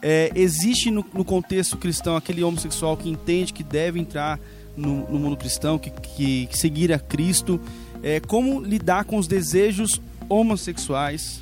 Eh, 0.02 0.30
existe 0.34 0.90
no, 0.90 1.04
no 1.14 1.24
contexto 1.24 1.76
cristão 1.76 2.16
aquele 2.16 2.42
homossexual 2.42 2.96
que 2.96 3.08
entende 3.08 3.52
que 3.52 3.62
deve 3.62 3.98
entrar 3.98 4.38
no, 4.76 5.10
no 5.10 5.18
mundo 5.18 5.36
cristão, 5.36 5.78
que, 5.78 5.90
que, 5.90 6.46
que 6.46 6.58
seguir 6.58 6.92
a 6.92 6.98
Cristo. 6.98 7.60
Eh, 8.02 8.20
como 8.20 8.60
lidar 8.60 9.04
com 9.04 9.16
os 9.16 9.26
desejos 9.26 10.00
homossexuais 10.28 11.40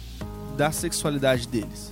da 0.56 0.70
sexualidade 0.70 1.48
deles? 1.48 1.90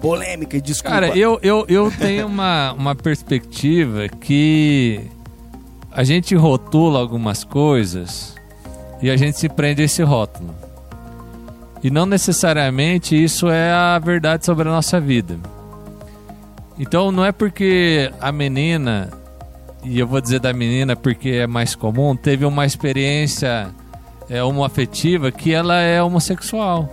Polêmica 0.00 0.58
e 0.58 0.60
desculpa. 0.60 1.00
Cara, 1.00 1.18
eu, 1.18 1.40
eu, 1.42 1.64
eu 1.66 1.90
tenho 1.90 2.26
uma, 2.26 2.72
uma 2.74 2.94
perspectiva 2.94 4.06
que 4.06 5.00
a 5.90 6.04
gente 6.04 6.34
rotula 6.34 6.98
algumas 6.98 7.42
coisas 7.42 8.33
e 9.04 9.10
a 9.10 9.18
gente 9.18 9.38
se 9.38 9.50
prende 9.50 9.82
a 9.82 9.84
esse 9.84 10.02
rótulo. 10.02 10.54
E 11.82 11.90
não 11.90 12.06
necessariamente 12.06 13.14
isso 13.22 13.50
é 13.50 13.70
a 13.70 13.98
verdade 13.98 14.46
sobre 14.46 14.66
a 14.66 14.72
nossa 14.72 14.98
vida. 14.98 15.38
Então 16.78 17.12
não 17.12 17.22
é 17.22 17.30
porque 17.30 18.10
a 18.18 18.32
menina, 18.32 19.10
e 19.82 19.98
eu 19.98 20.06
vou 20.06 20.22
dizer 20.22 20.40
da 20.40 20.54
menina 20.54 20.96
porque 20.96 21.28
é 21.32 21.46
mais 21.46 21.74
comum, 21.74 22.16
teve 22.16 22.46
uma 22.46 22.64
experiência 22.64 23.68
é, 24.30 24.42
homoafetiva 24.42 25.30
que 25.30 25.52
ela 25.52 25.78
é 25.82 26.02
homossexual. 26.02 26.88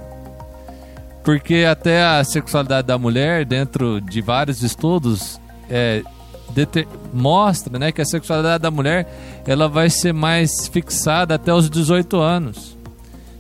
Porque 1.24 1.66
até 1.66 2.04
a 2.04 2.22
sexualidade 2.26 2.88
da 2.88 2.98
mulher, 2.98 3.46
dentro 3.46 4.02
de 4.02 4.20
vários 4.20 4.64
estudos, 4.64 5.40
é, 5.70 6.04
deter- 6.52 6.88
mostra 7.14 7.78
né, 7.80 7.92
que 7.92 8.02
a 8.02 8.06
sexualidade 8.06 8.62
da 8.62 8.72
mulher 8.72 9.08
ela 9.48 9.68
vai 9.68 9.90
ser 9.90 10.14
mais 10.14 10.68
fixada 10.68 11.36
até 11.36 11.54
os 11.54 11.70
18 11.70 12.18
anos. 12.18 12.78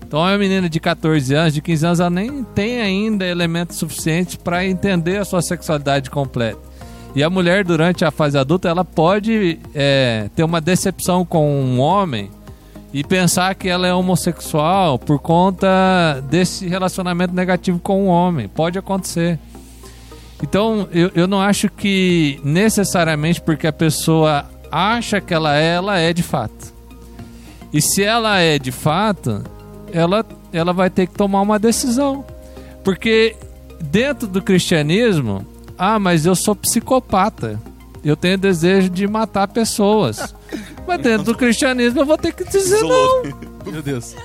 Então, 0.05 0.19
uma 0.19 0.37
menina 0.37 0.67
de 0.67 0.79
14 0.79 1.33
anos, 1.33 1.53
de 1.53 1.61
15 1.61 1.85
anos, 1.85 1.99
ela 2.01 2.09
nem 2.09 2.43
tem 2.43 2.81
ainda 2.81 3.25
elementos 3.25 3.77
suficientes 3.77 4.35
para 4.35 4.65
entender 4.65 5.17
a 5.17 5.23
sua 5.25 5.41
sexualidade 5.41 6.09
completa. 6.09 6.59
E 7.15 7.23
a 7.23 7.29
mulher, 7.29 7.63
durante 7.63 8.03
a 8.03 8.11
fase 8.11 8.37
adulta, 8.37 8.67
ela 8.67 8.83
pode 8.83 9.59
é, 9.73 10.29
ter 10.35 10.43
uma 10.43 10.59
decepção 10.59 11.23
com 11.23 11.49
um 11.49 11.79
homem 11.79 12.29
e 12.93 13.03
pensar 13.05 13.55
que 13.55 13.69
ela 13.69 13.87
é 13.87 13.93
homossexual 13.93 14.99
por 14.99 15.19
conta 15.19 16.21
desse 16.29 16.67
relacionamento 16.67 17.33
negativo 17.33 17.79
com 17.79 18.03
um 18.05 18.07
homem. 18.07 18.49
Pode 18.49 18.77
acontecer. 18.77 19.39
Então, 20.41 20.87
eu, 20.91 21.11
eu 21.13 21.27
não 21.27 21.39
acho 21.39 21.69
que 21.69 22.39
necessariamente 22.43 23.41
porque 23.41 23.67
a 23.67 23.73
pessoa 23.73 24.45
acha 24.71 25.21
que 25.21 25.33
ela 25.33 25.55
é, 25.55 25.75
ela 25.75 25.99
é 25.99 26.13
de 26.13 26.23
fato. 26.23 26.73
E 27.71 27.81
se 27.81 28.03
ela 28.03 28.39
é 28.39 28.57
de 28.57 28.71
fato, 28.71 29.43
ela, 29.91 30.25
ela 30.51 30.73
vai 30.73 30.89
ter 30.89 31.07
que 31.07 31.13
tomar 31.13 31.41
uma 31.41 31.59
decisão. 31.59 32.25
Porque 32.83 33.35
dentro 33.79 34.27
do 34.27 34.41
cristianismo, 34.41 35.45
ah, 35.77 35.99
mas 35.99 36.25
eu 36.25 36.35
sou 36.35 36.55
psicopata. 36.55 37.59
Eu 38.03 38.15
tenho 38.15 38.37
desejo 38.37 38.89
de 38.89 39.07
matar 39.07 39.47
pessoas. 39.47 40.33
Mas 40.87 40.99
dentro 41.01 41.25
do 41.25 41.35
cristianismo 41.35 42.01
eu 42.01 42.05
vou 42.05 42.17
ter 42.17 42.33
que 42.33 42.43
dizer 42.43 42.81
não. 42.81 43.21
Meu 43.71 43.81
Deus. 43.83 44.15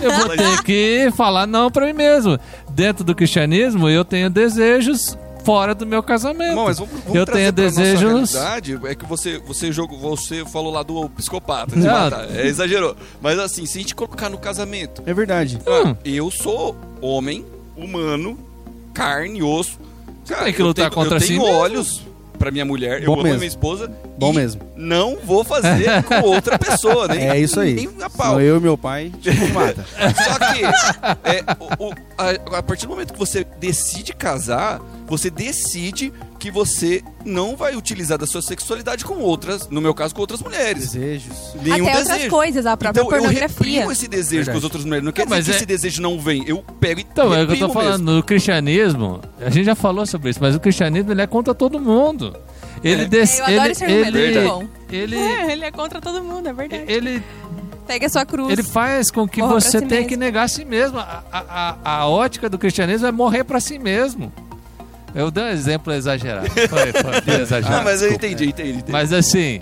Eu 0.00 0.12
vou 0.12 0.28
ter 0.28 0.62
que 0.62 1.10
falar 1.16 1.44
não 1.44 1.68
pra 1.68 1.86
mim 1.86 1.92
mesmo. 1.92 2.38
Dentro 2.70 3.02
do 3.02 3.16
cristianismo 3.16 3.88
eu 3.88 4.04
tenho 4.04 4.30
desejos 4.30 5.18
fora 5.46 5.74
do 5.74 5.86
meu 5.86 6.02
casamento. 6.02 6.54
Bom, 6.56 6.64
mas 6.64 6.78
vamos, 6.78 6.92
vamos 7.00 7.14
Eu 7.14 7.24
tenho 7.24 7.52
desejos- 7.52 8.34
realidade. 8.34 8.78
É 8.84 8.94
que 8.94 9.06
você, 9.06 9.38
você, 9.38 9.70
jogou, 9.72 9.96
você 9.98 10.44
falou 10.44 10.72
lá 10.72 10.82
do 10.82 11.08
psicopata, 11.10 11.74
de 11.76 11.86
matar. 11.86 12.26
É, 12.36 12.46
exagerou. 12.46 12.96
Mas 13.22 13.38
assim, 13.38 13.64
se 13.64 13.78
a 13.78 13.80
gente 13.80 13.94
colocar 13.94 14.28
no 14.28 14.36
casamento, 14.38 15.02
É 15.06 15.14
verdade. 15.14 15.58
Hum. 15.66 15.90
ah, 15.92 15.96
eu 16.04 16.30
sou 16.30 16.76
homem, 17.00 17.46
humano, 17.76 18.36
carne, 18.92 19.42
osso. 19.42 19.78
Cara, 20.28 20.44
tem 20.44 20.52
que 20.54 20.60
eu 20.60 20.66
lutar 20.66 20.90
tenho, 20.90 20.94
contra 20.94 21.16
eu 21.16 21.20
si 21.20 21.28
tenho 21.28 21.42
mesmo. 21.42 21.56
olhos 21.56 22.02
pra 22.36 22.50
minha 22.50 22.64
mulher, 22.66 23.00
eu 23.00 23.06
Bom 23.06 23.12
amo 23.12 23.20
a 23.20 23.24
mesmo. 23.24 23.38
minha 23.38 23.48
esposa. 23.48 23.90
Bom 24.18 24.32
e 24.32 24.36
mesmo. 24.36 24.60
Não 24.76 25.16
vou 25.24 25.44
fazer 25.44 26.02
com 26.04 26.20
outra 26.28 26.58
pessoa, 26.58 27.06
nem, 27.08 27.28
É 27.30 27.38
isso 27.38 27.60
aí. 27.60 27.74
Nem 27.74 27.88
a 28.02 28.10
pau. 28.10 28.40
Eu 28.40 28.56
e 28.56 28.60
meu 28.60 28.76
pai 28.76 29.12
te 29.22 29.30
mata. 29.52 29.84
Só 29.94 30.52
que 30.52 30.64
é, 30.64 31.44
o- 31.78 31.86
o- 31.88 31.94
a, 32.18 32.58
a 32.58 32.62
partir 32.62 32.86
do 32.86 32.90
momento 32.90 33.12
que 33.12 33.18
você 33.18 33.46
decide 33.60 34.12
casar, 34.12 34.80
você 35.06 35.30
decide 35.30 36.12
que 36.38 36.50
você 36.50 37.02
não 37.24 37.56
vai 37.56 37.74
utilizar 37.76 38.18
da 38.18 38.26
sua 38.26 38.42
sexualidade 38.42 39.04
com 39.04 39.14
outras, 39.20 39.68
no 39.68 39.80
meu 39.80 39.94
caso, 39.94 40.14
com 40.14 40.20
outras 40.20 40.40
mulheres. 40.42 40.92
Desejos. 40.92 41.54
Nenhum 41.62 41.86
Até 41.86 41.98
outras 41.98 42.08
desejo. 42.16 42.30
coisas, 42.30 42.66
a 42.66 42.76
própria 42.76 43.00
então, 43.02 43.04
eu 43.16 43.22
pornografia. 43.22 43.48
reprimo 43.48 43.92
esse 43.92 44.08
desejo 44.08 44.36
Verdade. 44.36 44.50
com 44.54 44.58
as 44.58 44.64
outras 44.64 44.84
mulheres. 44.84 45.04
Não 45.04 45.12
quer 45.12 45.22
Não, 45.24 45.30
mas 45.30 45.38
dizer 45.44 45.52
que 45.52 45.56
é- 45.56 45.58
esse 45.58 45.66
desejo 45.66 46.02
não 46.02 46.20
vem. 46.20 46.44
Eu 46.46 46.64
pego 46.80 47.00
e 47.00 47.06
Então, 47.10 47.32
é 47.34 47.42
o 47.42 47.46
que 47.46 47.54
eu 47.54 47.58
tô 47.68 47.72
falando. 47.72 48.02
mesmo. 48.04 48.12
No 48.16 48.22
cristianismo, 48.22 49.20
a 49.40 49.50
gente 49.50 49.64
já 49.64 49.74
falou 49.74 50.04
sobre 50.06 50.30
isso, 50.30 50.38
mas 50.42 50.54
o 50.54 50.60
cristianismo 50.60 51.12
ele 51.12 51.22
é 51.22 51.26
contra 51.26 51.54
todo 51.54 51.80
mundo. 51.80 52.36
Ele 52.84 53.02
É. 53.02 53.04
des- 53.06 53.38
Eu 53.38 53.44
adoro 53.46 53.62
ele, 53.62 53.72
esse 53.72 53.84
argumento, 53.84 54.16
ele, 54.18 54.40
muito 54.40 54.48
bom. 54.54 54.68
ele, 54.90 55.16
É, 55.16 55.52
ele 55.52 55.64
é 55.64 55.70
contra 55.70 56.00
todo 56.00 56.22
mundo, 56.22 56.48
é 56.48 56.52
verdade. 56.52 56.84
ele, 56.86 57.22
Pega 57.86 58.06
a 58.06 58.08
sua 58.10 58.26
cruz. 58.26 58.52
ele 58.52 58.62
faz 58.62 59.10
com 59.10 59.26
que 59.26 59.40
Morra 59.40 59.54
você 59.60 59.70
si 59.70 59.78
tenha 59.78 59.88
mesmo. 60.02 60.08
que 60.08 60.16
negar 60.16 60.42
a 60.44 60.48
si 60.48 60.64
mesmo. 60.64 60.98
A, 60.98 61.24
a, 61.32 61.38
a- 61.84 61.98
a 62.00 62.06
ótica 62.08 62.48
do 62.50 62.58
cristianismo 62.58 63.06
é 63.06 63.12
morrer 63.12 63.44
pra 63.44 63.60
si 63.60 63.78
mesmo. 63.78 64.32
Eu 65.16 65.30
dei 65.30 65.44
um 65.44 65.48
exemplo 65.48 65.92
exagerado. 65.92 66.48
Foi, 66.68 66.92
foi, 66.92 67.20
foi 67.22 67.40
exagerado. 67.40 67.80
Ah, 67.80 67.84
mas 67.84 68.02
eu 68.02 68.12
entendi, 68.12 68.48
entendi. 68.48 68.70
entendi. 68.70 68.92
Mas 68.92 69.12
assim, 69.12 69.60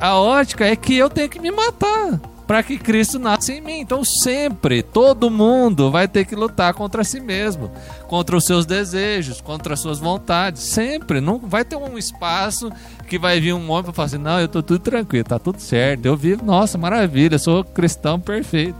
a 0.00 0.16
ótica 0.16 0.64
é 0.66 0.74
que 0.74 0.96
eu 0.96 1.08
tenho 1.10 1.28
que 1.28 1.38
me 1.38 1.50
matar. 1.50 2.18
para 2.46 2.62
que 2.62 2.78
Cristo 2.78 3.18
nasça 3.18 3.52
em 3.52 3.60
mim. 3.60 3.80
Então 3.80 4.04
sempre, 4.04 4.82
todo 4.82 5.28
mundo 5.30 5.90
vai 5.90 6.06
ter 6.08 6.24
que 6.24 6.34
lutar 6.36 6.72
contra 6.74 7.02
si 7.04 7.18
mesmo, 7.20 7.70
contra 8.08 8.36
os 8.36 8.44
seus 8.44 8.64
desejos, 8.64 9.40
contra 9.40 9.74
as 9.74 9.80
suas 9.80 9.98
vontades. 9.98 10.62
Sempre, 10.62 11.20
não 11.20 11.38
vai 11.40 11.64
ter 11.64 11.76
um 11.76 11.98
espaço 11.98 12.70
que 13.08 13.18
vai 13.18 13.40
vir 13.40 13.52
um 13.52 13.68
homem 13.70 13.84
para 13.84 13.92
falar 13.92 14.06
assim: 14.06 14.18
"Não, 14.18 14.40
eu 14.40 14.48
tô 14.48 14.62
tudo 14.62 14.78
tranquilo, 14.78 15.24
tá 15.24 15.38
tudo 15.38 15.58
certo. 15.60 16.06
Eu 16.06 16.16
vivo, 16.16 16.44
nossa, 16.44 16.78
maravilha, 16.78 17.38
sou 17.38 17.62
cristão 17.64 18.18
perfeito". 18.18 18.76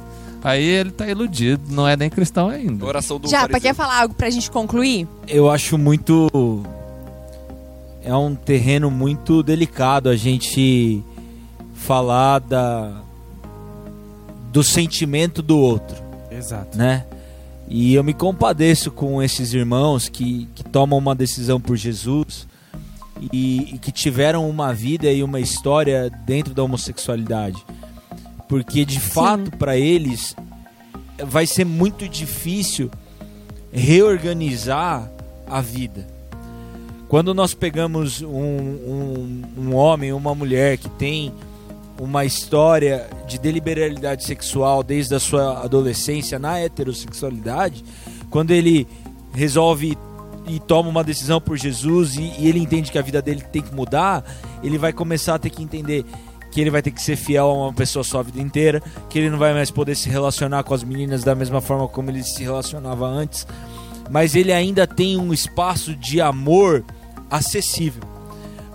Aí 0.47 0.63
ele 0.63 0.93
tá 0.93 1.09
iludido, 1.09 1.75
não 1.75 1.89
é 1.89 1.97
nem 1.97 2.09
cristão 2.09 2.49
ainda. 2.49 2.87
Oração 2.87 3.19
do 3.19 3.29
Japa, 3.29 3.49
fariseu. 3.49 3.61
quer 3.63 3.75
falar 3.75 4.03
algo 4.03 4.15
pra 4.15 4.31
gente 4.31 4.49
concluir? 4.49 5.09
Eu 5.27 5.51
acho 5.51 5.77
muito. 5.77 6.29
É 8.01 8.15
um 8.15 8.33
terreno 8.37 8.89
muito 8.89 9.43
delicado 9.43 10.09
a 10.09 10.15
gente 10.15 11.03
falar 11.75 12.39
da 12.39 12.93
do 14.53 14.63
sentimento 14.63 15.43
do 15.43 15.59
outro, 15.59 15.97
Exato. 16.31 16.79
né? 16.79 17.05
E 17.69 17.93
eu 17.95 18.05
me 18.05 18.15
compadeço 18.15 18.93
com 18.93 19.21
esses 19.21 19.53
irmãos 19.53 20.09
que, 20.09 20.49
que 20.55 20.63
tomam 20.63 20.97
uma 20.97 21.17
decisão 21.17 21.61
por 21.61 21.77
Jesus 21.77 22.47
e, 23.33 23.75
e 23.75 23.79
que 23.79 23.91
tiveram 23.91 24.49
uma 24.49 24.73
vida 24.73 25.11
e 25.11 25.25
uma 25.25 25.41
história 25.41 26.09
dentro 26.25 26.55
da 26.55 26.63
homossexualidade. 26.63 27.65
Porque 28.49 28.85
de 28.85 29.01
fato, 29.01 29.51
para 29.57 29.77
eles, 29.77 30.35
vai 31.25 31.47
ser 31.47 31.65
muito 31.65 32.09
difícil 32.09 32.91
reorganizar 33.73 35.11
a 35.47 35.61
vida. 35.61 36.07
Quando 37.09 37.33
nós 37.33 37.55
pegamos 37.55 38.21
um, 38.21 38.29
um, 38.29 39.43
um 39.59 39.75
homem, 39.75 40.13
uma 40.13 40.35
mulher 40.35 40.77
que 40.77 40.89
tem 40.89 41.33
uma 41.99 42.25
história 42.25 43.09
de 43.27 43.39
deliberalidade 43.39 44.25
sexual 44.25 44.83
desde 44.83 45.15
a 45.15 45.21
sua 45.21 45.63
adolescência 45.63 46.39
na 46.39 46.59
heterossexualidade, 46.59 47.85
quando 48.29 48.51
ele 48.51 48.87
resolve 49.33 49.97
e 50.49 50.61
toma 50.61 50.89
uma 50.89 51.03
decisão 51.03 51.41
por 51.41 51.57
Jesus 51.57 52.17
e, 52.17 52.33
e 52.39 52.49
ele 52.49 52.59
entende 52.59 52.91
que 52.91 52.99
a 52.99 53.03
vida 53.03 53.23
dele 53.23 53.41
tem 53.41 53.63
que 53.63 53.75
mudar, 53.75 54.25
ele 54.63 54.79
vai 54.79 54.93
começar 54.93 55.37
a 55.37 55.39
ter 55.39 55.51
que 55.51 55.63
entender 55.63 56.05
que 56.57 56.61
ele 56.63 56.71
vai 56.71 56.81
ter 56.81 56.91
que 56.91 57.03
ser 57.03 57.17
fiel 57.17 57.51
a 57.51 57.53
uma 57.53 57.73
pessoa 57.75 58.03
só 58.03 58.21
a 58.21 58.23
vida 58.23 58.41
inteira, 58.41 58.83
que 59.11 59.19
ele 59.19 59.29
não 59.29 59.37
vai 59.37 59.53
mais 59.53 59.71
poder 59.71 59.95
se 59.95 60.09
relacionar 60.09 60.65
com 60.65 60.73
as 60.73 60.83
meninas 60.83 61.23
da 61.23 61.35
mesma 61.35 61.61
forma 61.61 61.87
como 61.87 62.09
ele 62.09 62.23
se 62.23 62.43
relacionava 62.43 63.07
antes, 63.07 63.47
mas 64.11 64.35
ele 64.35 64.51
ainda 64.51 64.87
tem 64.87 65.19
um 65.19 65.35
espaço 65.35 65.95
de 65.95 66.19
amor 66.19 66.83
acessível. 67.31 68.03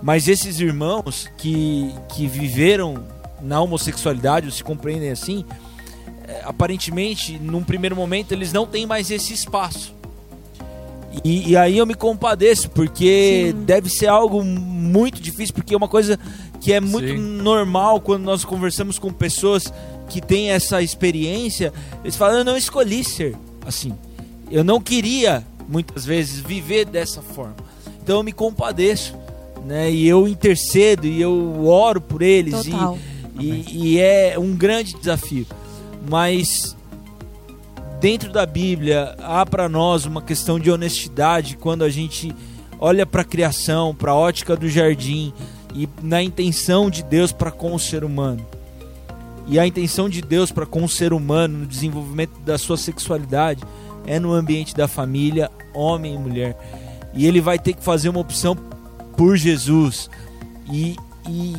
Mas 0.00 0.28
esses 0.28 0.60
irmãos 0.60 1.28
que, 1.36 1.92
que 2.10 2.28
viveram 2.28 3.02
na 3.40 3.60
homossexualidade, 3.60 4.46
ou 4.46 4.52
se 4.52 4.62
compreendem 4.62 5.10
assim, 5.10 5.44
é, 6.28 6.42
aparentemente, 6.44 7.36
num 7.36 7.64
primeiro 7.64 7.96
momento, 7.96 8.30
eles 8.30 8.52
não 8.52 8.64
têm 8.64 8.86
mais 8.86 9.10
esse 9.10 9.34
espaço. 9.34 9.92
E, 11.24 11.50
e 11.50 11.56
aí 11.56 11.78
eu 11.78 11.86
me 11.86 11.96
compadeço, 11.96 12.70
porque 12.70 13.52
Sim. 13.52 13.64
deve 13.64 13.90
ser 13.90 14.06
algo 14.06 14.44
muito 14.44 15.20
difícil, 15.20 15.52
porque 15.52 15.74
é 15.74 15.76
uma 15.76 15.88
coisa 15.88 16.16
que 16.62 16.72
é 16.72 16.80
muito 16.80 17.08
Sim. 17.08 17.18
normal 17.18 18.00
quando 18.00 18.22
nós 18.22 18.44
conversamos 18.44 18.96
com 18.96 19.12
pessoas 19.12 19.72
que 20.08 20.20
têm 20.20 20.52
essa 20.52 20.80
experiência. 20.80 21.72
Eles 22.04 22.14
falam, 22.14 22.38
eu 22.38 22.44
não 22.44 22.56
escolhi 22.56 23.02
ser 23.02 23.36
assim. 23.66 23.92
Eu 24.48 24.62
não 24.62 24.80
queria, 24.80 25.44
muitas 25.68 26.04
vezes, 26.04 26.38
viver 26.38 26.84
dessa 26.84 27.20
forma. 27.20 27.56
Então 28.00 28.18
eu 28.18 28.22
me 28.22 28.32
compadeço, 28.32 29.16
né? 29.66 29.90
E 29.90 30.06
eu 30.06 30.28
intercedo 30.28 31.04
e 31.04 31.20
eu 31.20 31.66
oro 31.66 32.00
por 32.00 32.22
eles. 32.22 32.64
Total. 32.64 32.96
E, 33.40 33.48
e, 33.48 33.94
e 33.94 33.98
é 33.98 34.38
um 34.38 34.54
grande 34.54 34.94
desafio. 34.94 35.46
Mas 36.08 36.76
dentro 38.00 38.30
da 38.30 38.46
Bíblia 38.46 39.16
há 39.18 39.44
para 39.44 39.68
nós 39.68 40.04
uma 40.04 40.22
questão 40.22 40.60
de 40.60 40.70
honestidade 40.70 41.56
quando 41.56 41.82
a 41.82 41.90
gente 41.90 42.32
olha 42.78 43.04
para 43.04 43.22
a 43.22 43.24
criação, 43.24 43.92
para 43.92 44.12
a 44.12 44.16
ótica 44.16 44.56
do 44.56 44.68
jardim 44.68 45.32
e 45.74 45.88
na 46.02 46.22
intenção 46.22 46.90
de 46.90 47.02
Deus 47.02 47.32
para 47.32 47.50
com 47.50 47.74
o 47.74 47.78
ser 47.78 48.04
humano. 48.04 48.44
E 49.46 49.58
a 49.58 49.66
intenção 49.66 50.08
de 50.08 50.22
Deus 50.22 50.52
para 50.52 50.66
com 50.66 50.84
o 50.84 50.88
ser 50.88 51.12
humano 51.12 51.58
no 51.58 51.66
desenvolvimento 51.66 52.38
da 52.40 52.56
sua 52.56 52.76
sexualidade 52.76 53.62
é 54.06 54.18
no 54.18 54.32
ambiente 54.32 54.74
da 54.74 54.86
família, 54.86 55.50
homem 55.74 56.14
e 56.14 56.18
mulher. 56.18 56.56
E 57.14 57.26
ele 57.26 57.40
vai 57.40 57.58
ter 57.58 57.72
que 57.74 57.82
fazer 57.82 58.08
uma 58.08 58.20
opção 58.20 58.56
por 59.16 59.36
Jesus 59.36 60.08
e, 60.70 60.96
e 61.28 61.56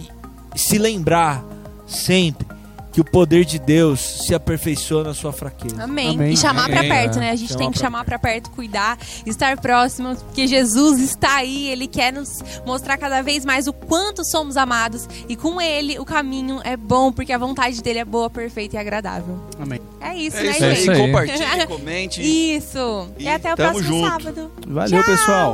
se 0.56 0.78
lembrar 0.78 1.43
sempre 1.86 2.53
que 2.94 3.02
o 3.02 3.04
poder 3.04 3.44
de 3.44 3.58
Deus 3.60 4.00
se 4.00 4.34
aperfeiçoa 4.36 5.04
na 5.04 5.14
sua 5.14 5.34
fraqueza. 5.34 5.84
Amém. 5.84 6.12
Amém. 6.16 6.34
E 6.34 6.38
chamar 6.38 6.70
pra 6.70 6.80
Amém. 6.80 6.90
perto, 6.92 7.20
né? 7.20 7.32
A 7.32 7.36
gente 7.36 7.50
Chamar 7.50 7.60
tem 7.60 7.72
que 7.72 7.80
pra 7.80 7.86
chamar 7.88 8.06
pra 8.06 8.20
perto, 8.20 8.52
cuidar, 8.52 8.98
estar 9.26 9.58
próximo, 9.60 10.16
porque 10.16 10.48
Jesus 10.48 11.00
está 11.02 11.38
aí, 11.38 11.68
ele 11.70 11.88
quer 11.88 12.14
nos 12.14 12.42
mostrar 12.66 12.98
cada 12.98 13.22
vez 13.22 13.44
mais 13.44 13.68
o 13.68 13.74
quanto 13.74 14.24
somos 14.24 14.56
amados 14.58 15.08
e 15.28 15.36
com 15.36 15.60
ele 15.60 15.98
o 16.00 16.06
caminho 16.06 16.62
é 16.64 16.78
bom, 16.78 17.12
porque 17.12 17.34
a 17.34 17.38
vontade 17.38 17.82
dele 17.82 18.00
é 18.00 18.06
boa, 18.06 18.30
perfeita 18.30 18.76
e 18.76 18.80
agradável. 18.80 19.40
Amém. 19.60 19.82
É 20.00 20.16
isso, 20.16 20.38
É 20.38 20.44
né, 20.44 20.52
isso 20.52 20.64
aí. 20.64 20.76
gente? 20.76 20.90
aí. 20.92 20.98
Compartilhe, 21.00 21.68
comente. 21.68 22.22
Isso. 22.22 23.08
E, 23.18 23.24
E 23.24 23.28
até 23.28 23.54
o 23.54 23.56
próximo 23.56 23.84
junto. 23.84 24.08
sábado. 24.08 24.52
Valeu, 24.68 25.04
pessoal. 25.04 25.52